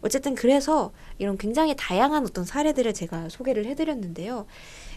어쨌든 0.00 0.34
그래서 0.34 0.92
이런 1.18 1.36
굉장히 1.36 1.74
다양한 1.76 2.24
어떤 2.24 2.44
사례들을 2.44 2.94
제가 2.94 3.28
소개를 3.28 3.66
해드렸는데요. 3.66 4.46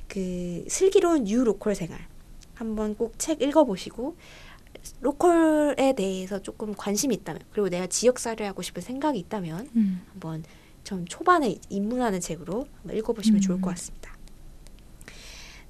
그 0.07 0.63
슬기로운 0.67 1.25
뉴 1.25 1.43
로컬 1.43 1.75
생활 1.75 1.99
한번 2.53 2.95
꼭 2.95 3.17
책 3.17 3.41
읽어보시고 3.41 4.15
로컬에 5.01 5.93
대해서 5.95 6.41
조금 6.41 6.73
관심이 6.75 7.13
있다면 7.15 7.41
그리고 7.51 7.69
내가 7.69 7.87
지역살이를 7.87 8.45
하고 8.45 8.61
싶은 8.61 8.81
생각이 8.81 9.17
있다면 9.19 9.69
음. 9.75 10.01
한번 10.11 10.43
좀 10.83 11.05
초반에 11.05 11.57
입문하는 11.69 12.19
책으로 12.19 12.67
한번 12.81 12.97
읽어보시면 12.97 13.41
좋을 13.41 13.61
것 13.61 13.69
음. 13.69 13.73
같습니다. 13.73 14.14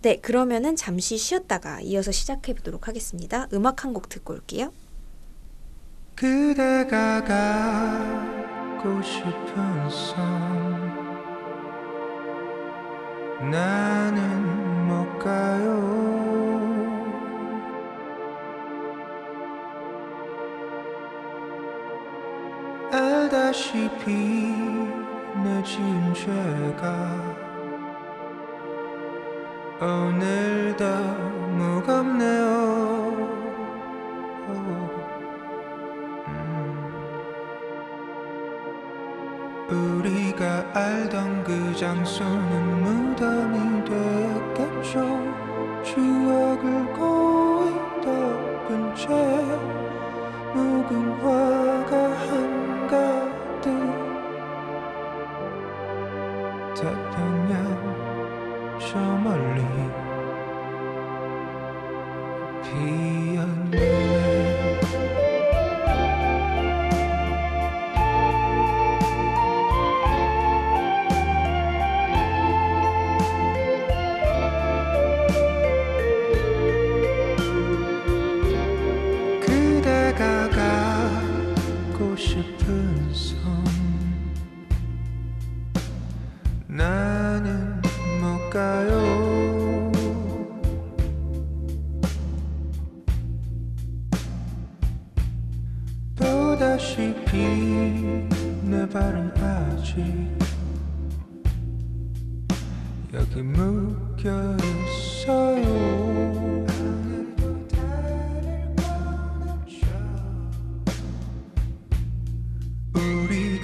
네, 0.06 0.18
그러면은 0.18 0.76
잠시 0.76 1.18
쉬었다가 1.18 1.82
이어서 1.82 2.12
시작해 2.12 2.54
보도록 2.54 2.88
하겠습니다. 2.88 3.48
음악 3.54 3.84
한 3.84 3.92
곡 3.92 4.08
듣고 4.08 4.34
올게요. 4.36 4.72
그대가 6.16 7.24
가고 7.24 9.02
싶은 9.02 9.90
섬 9.90 10.94
나는 13.50 14.88
못 14.88 15.18
가요 15.18 16.06
알다시피 22.92 24.12
내린 25.44 25.64
지은 25.66 26.14
죄가 26.14 27.35
오늘 29.82 30.74
더 30.78 30.86
무겁네요 31.58 32.46
음. 34.48 34.90
우리가 39.70 40.66
알던 40.74 41.44
그 41.44 41.76
장소는 41.76 42.84
무덤이 42.84 43.84
되었겠죠 43.84 45.04
추억을 45.84 46.94
고이 46.94 47.74
덮은 48.02 48.96
채 48.96 49.08
묵은 50.54 51.20
화 51.20 51.65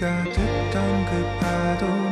듣던 0.02 1.06
그 1.06 1.40
파도 1.40 2.11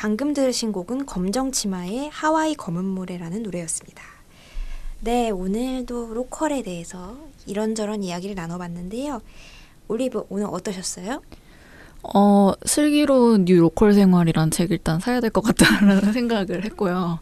방금 0.00 0.32
들으신 0.32 0.70
곡은 0.70 1.06
검정치마의 1.06 2.08
하와이 2.12 2.54
검은 2.54 2.84
모래라는 2.84 3.42
노래였습니다. 3.42 4.00
네, 5.00 5.30
오늘도 5.30 6.14
로컬에 6.14 6.62
대해서 6.62 7.16
이런저런 7.46 8.04
이야기를 8.04 8.36
나눠봤는데요. 8.36 9.20
올리브 9.88 10.26
오늘 10.28 10.46
어떠셨어요? 10.52 11.20
어, 12.14 12.52
슬기로운 12.64 13.44
뉴 13.44 13.58
로컬 13.58 13.92
생활이란 13.92 14.52
책 14.52 14.70
일단 14.70 15.00
사야 15.00 15.20
될 15.20 15.30
것 15.30 15.40
같다라는 15.40 16.12
생각을 16.14 16.64
했고요. 16.66 17.18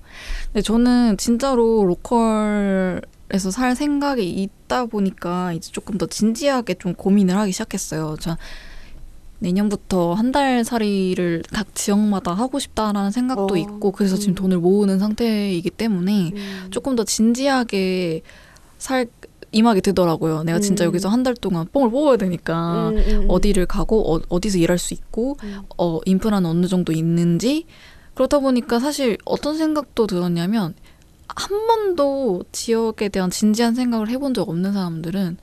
근데 0.52 0.60
저는 0.60 1.16
진짜로 1.16 1.82
로컬에서 1.86 3.50
살 3.52 3.74
생각이 3.74 4.28
있다 4.28 4.84
보니까 4.84 5.54
이제 5.54 5.72
조금 5.72 5.96
더 5.96 6.04
진지하게 6.04 6.74
좀 6.74 6.92
고민을 6.92 7.38
하기 7.38 7.52
시작했어요. 7.52 8.16
저 8.20 8.36
내년부터 9.38 10.14
한 10.14 10.32
달 10.32 10.64
살이를 10.64 11.42
각 11.52 11.74
지역마다 11.74 12.32
하고 12.34 12.58
싶다라는 12.58 13.10
생각도 13.10 13.54
어, 13.54 13.56
있고 13.56 13.92
그래서 13.92 14.16
지금 14.16 14.32
음. 14.32 14.34
돈을 14.34 14.58
모으는 14.58 14.98
상태이기 14.98 15.70
때문에 15.70 16.32
음, 16.34 16.66
조금 16.70 16.96
더 16.96 17.04
진지하게 17.04 18.22
살 18.78 19.06
임하게 19.52 19.80
되더라고요. 19.80 20.42
내가 20.42 20.58
진짜 20.58 20.84
음. 20.84 20.88
여기서 20.88 21.08
한 21.08 21.22
달 21.22 21.34
동안 21.34 21.66
뽕을 21.72 21.90
뽑아야 21.90 22.16
되니까 22.18 22.88
음, 22.90 22.96
음, 22.98 23.04
음. 23.22 23.26
어디를 23.28 23.66
가고 23.66 24.20
어, 24.28 24.40
디서 24.40 24.58
일할 24.58 24.78
수 24.78 24.92
있고 24.94 25.36
음. 25.44 25.60
어 25.78 26.00
인프라는 26.04 26.50
어느 26.50 26.66
정도 26.66 26.92
있는지 26.92 27.64
그러다 28.14 28.40
보니까 28.40 28.78
사실 28.80 29.16
어떤 29.24 29.56
생각도 29.56 30.06
들었냐면 30.06 30.74
한 31.28 31.66
번도 31.66 32.44
지역에 32.52 33.08
대한 33.08 33.30
진지한 33.30 33.74
생각을 33.74 34.08
해본 34.08 34.34
적 34.34 34.48
없는 34.48 34.72
사람들은 34.72 35.36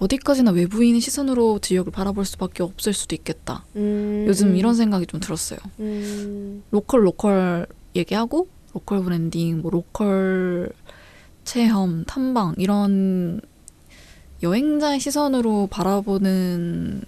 어디까지나 0.00 0.50
외부인의 0.52 1.00
시선으로 1.00 1.58
지역을 1.58 1.92
바라볼 1.92 2.24
수밖에 2.24 2.62
없을 2.62 2.94
수도 2.94 3.14
있겠다. 3.14 3.64
음, 3.76 4.24
요즘 4.26 4.48
음, 4.48 4.56
이런 4.56 4.74
생각이 4.74 5.06
좀 5.06 5.20
들었어요. 5.20 5.58
음, 5.78 6.62
로컬 6.70 7.06
로컬 7.06 7.66
얘기하고 7.94 8.48
로컬 8.72 9.02
브랜딩, 9.02 9.60
뭐 9.60 9.70
로컬 9.70 10.70
체험, 11.44 12.04
탐방 12.04 12.54
이런 12.56 13.40
여행자의 14.42 15.00
시선으로 15.00 15.68
바라보는 15.70 17.02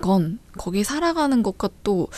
건 0.00 0.40
거기 0.58 0.82
살아가는 0.82 1.40
것과 1.42 1.68
또 1.84 2.08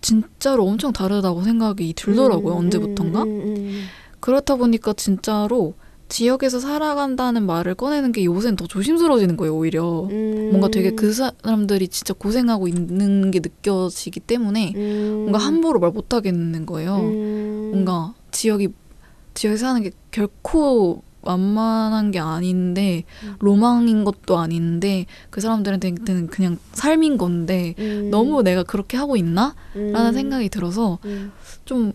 진짜로 0.00 0.66
엄청 0.66 0.92
다르다고 0.94 1.42
생각이 1.42 1.92
들더라고요. 1.94 2.54
음, 2.54 2.58
언제부턴가. 2.58 3.22
음, 3.24 3.28
음, 3.28 3.84
그렇다 4.20 4.56
보니까 4.56 4.94
진짜로 4.94 5.74
지역에서 6.08 6.58
살아간다는 6.58 7.44
말을 7.44 7.74
꺼내는 7.74 8.12
게 8.12 8.24
요새는 8.24 8.56
더 8.56 8.66
조심스러워지는 8.66 9.36
거예요, 9.36 9.54
오히려. 9.54 10.04
음. 10.10 10.48
뭔가 10.50 10.68
되게 10.68 10.90
그 10.92 11.12
사람들이 11.12 11.88
진짜 11.88 12.14
고생하고 12.14 12.66
있는 12.68 13.30
게 13.30 13.40
느껴지기 13.40 14.20
때문에 14.20 14.72
음. 14.74 15.14
뭔가 15.20 15.38
함부로 15.38 15.80
말 15.80 15.88
못 15.92 16.12
하겠는 16.14 16.64
거예요. 16.66 16.96
음. 16.96 17.70
뭔가 17.72 18.14
지역이 18.30 18.68
지역에 19.34 19.56
사는 19.56 19.82
게 19.82 19.90
결코 20.10 21.02
만만한 21.22 22.10
게 22.10 22.18
아닌데 22.20 23.04
음. 23.24 23.34
로망인 23.40 24.04
것도 24.04 24.38
아닌데 24.38 25.06
그 25.30 25.40
사람들한테는 25.40 26.28
그냥 26.28 26.58
삶인 26.72 27.18
건데 27.18 27.74
음. 27.78 28.08
너무 28.10 28.42
내가 28.42 28.62
그렇게 28.62 28.96
하고 28.96 29.16
있나? 29.16 29.54
라는 29.74 30.10
음. 30.10 30.12
생각이 30.12 30.48
들어서 30.50 30.98
음. 31.04 31.32
좀 31.64 31.92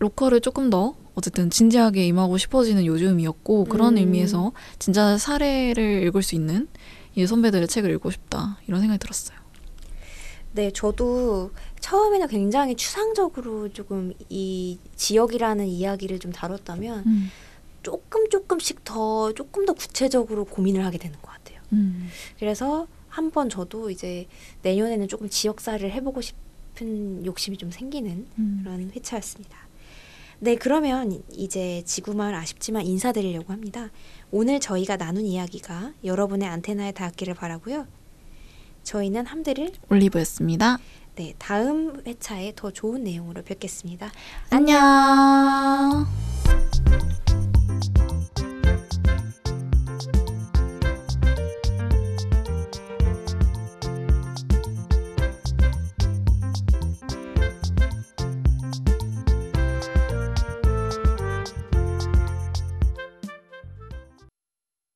로컬을 0.00 0.40
조금 0.40 0.70
더 0.70 0.94
어쨌든 1.14 1.50
진지하게 1.50 2.06
임하고 2.06 2.38
싶어지는 2.38 2.86
요즘이었고 2.86 3.64
그런 3.64 3.94
음. 3.94 3.98
의미에서 3.98 4.52
진짜 4.78 5.16
사례를 5.16 6.02
읽을 6.06 6.22
수 6.22 6.34
있는 6.34 6.68
이 7.14 7.26
선배들의 7.26 7.68
책을 7.68 7.90
읽고 7.92 8.10
싶다 8.10 8.58
이런 8.66 8.80
생각이 8.80 8.98
들었어요. 8.98 9.38
네, 10.52 10.70
저도 10.70 11.50
처음에는 11.80 12.28
굉장히 12.28 12.76
추상적으로 12.76 13.68
조금 13.72 14.12
이 14.28 14.78
지역이라는 14.94 15.66
이야기를 15.66 16.20
좀 16.20 16.32
다뤘다면 16.32 17.04
음. 17.06 17.30
조금 17.82 18.28
조금씩 18.30 18.84
더 18.84 19.32
조금 19.32 19.66
더 19.66 19.72
구체적으로 19.72 20.44
고민을 20.44 20.84
하게 20.84 20.98
되는 20.98 21.20
것 21.20 21.30
같아요. 21.30 21.60
음. 21.72 22.08
그래서 22.38 22.86
한번 23.08 23.48
저도 23.48 23.90
이제 23.90 24.26
내년에는 24.62 25.08
조금 25.08 25.28
지역사를 25.28 25.88
해보고 25.90 26.20
싶은 26.20 27.26
욕심이 27.26 27.56
좀 27.56 27.70
생기는 27.70 28.26
음. 28.38 28.60
그런 28.62 28.90
회차였습니다. 28.94 29.63
네, 30.44 30.56
그러면 30.56 31.22
이제 31.32 31.82
지구마을 31.86 32.34
아쉽지만 32.34 32.84
인사드리려고 32.84 33.50
합니다. 33.50 33.88
오늘 34.30 34.60
저희가 34.60 34.98
나눈 34.98 35.24
이야기가 35.24 35.94
여러분의 36.04 36.46
안테나에 36.46 36.92
닿기를 36.92 37.32
바라고요. 37.32 37.86
저희는 38.82 39.24
함드릴 39.24 39.72
올리브였습니다. 39.88 40.76
네, 41.16 41.32
다음 41.38 42.02
회차에 42.06 42.52
더 42.56 42.70
좋은 42.70 43.04
내용으로 43.04 43.40
뵙겠습니다. 43.40 44.12
안녕. 44.50 46.06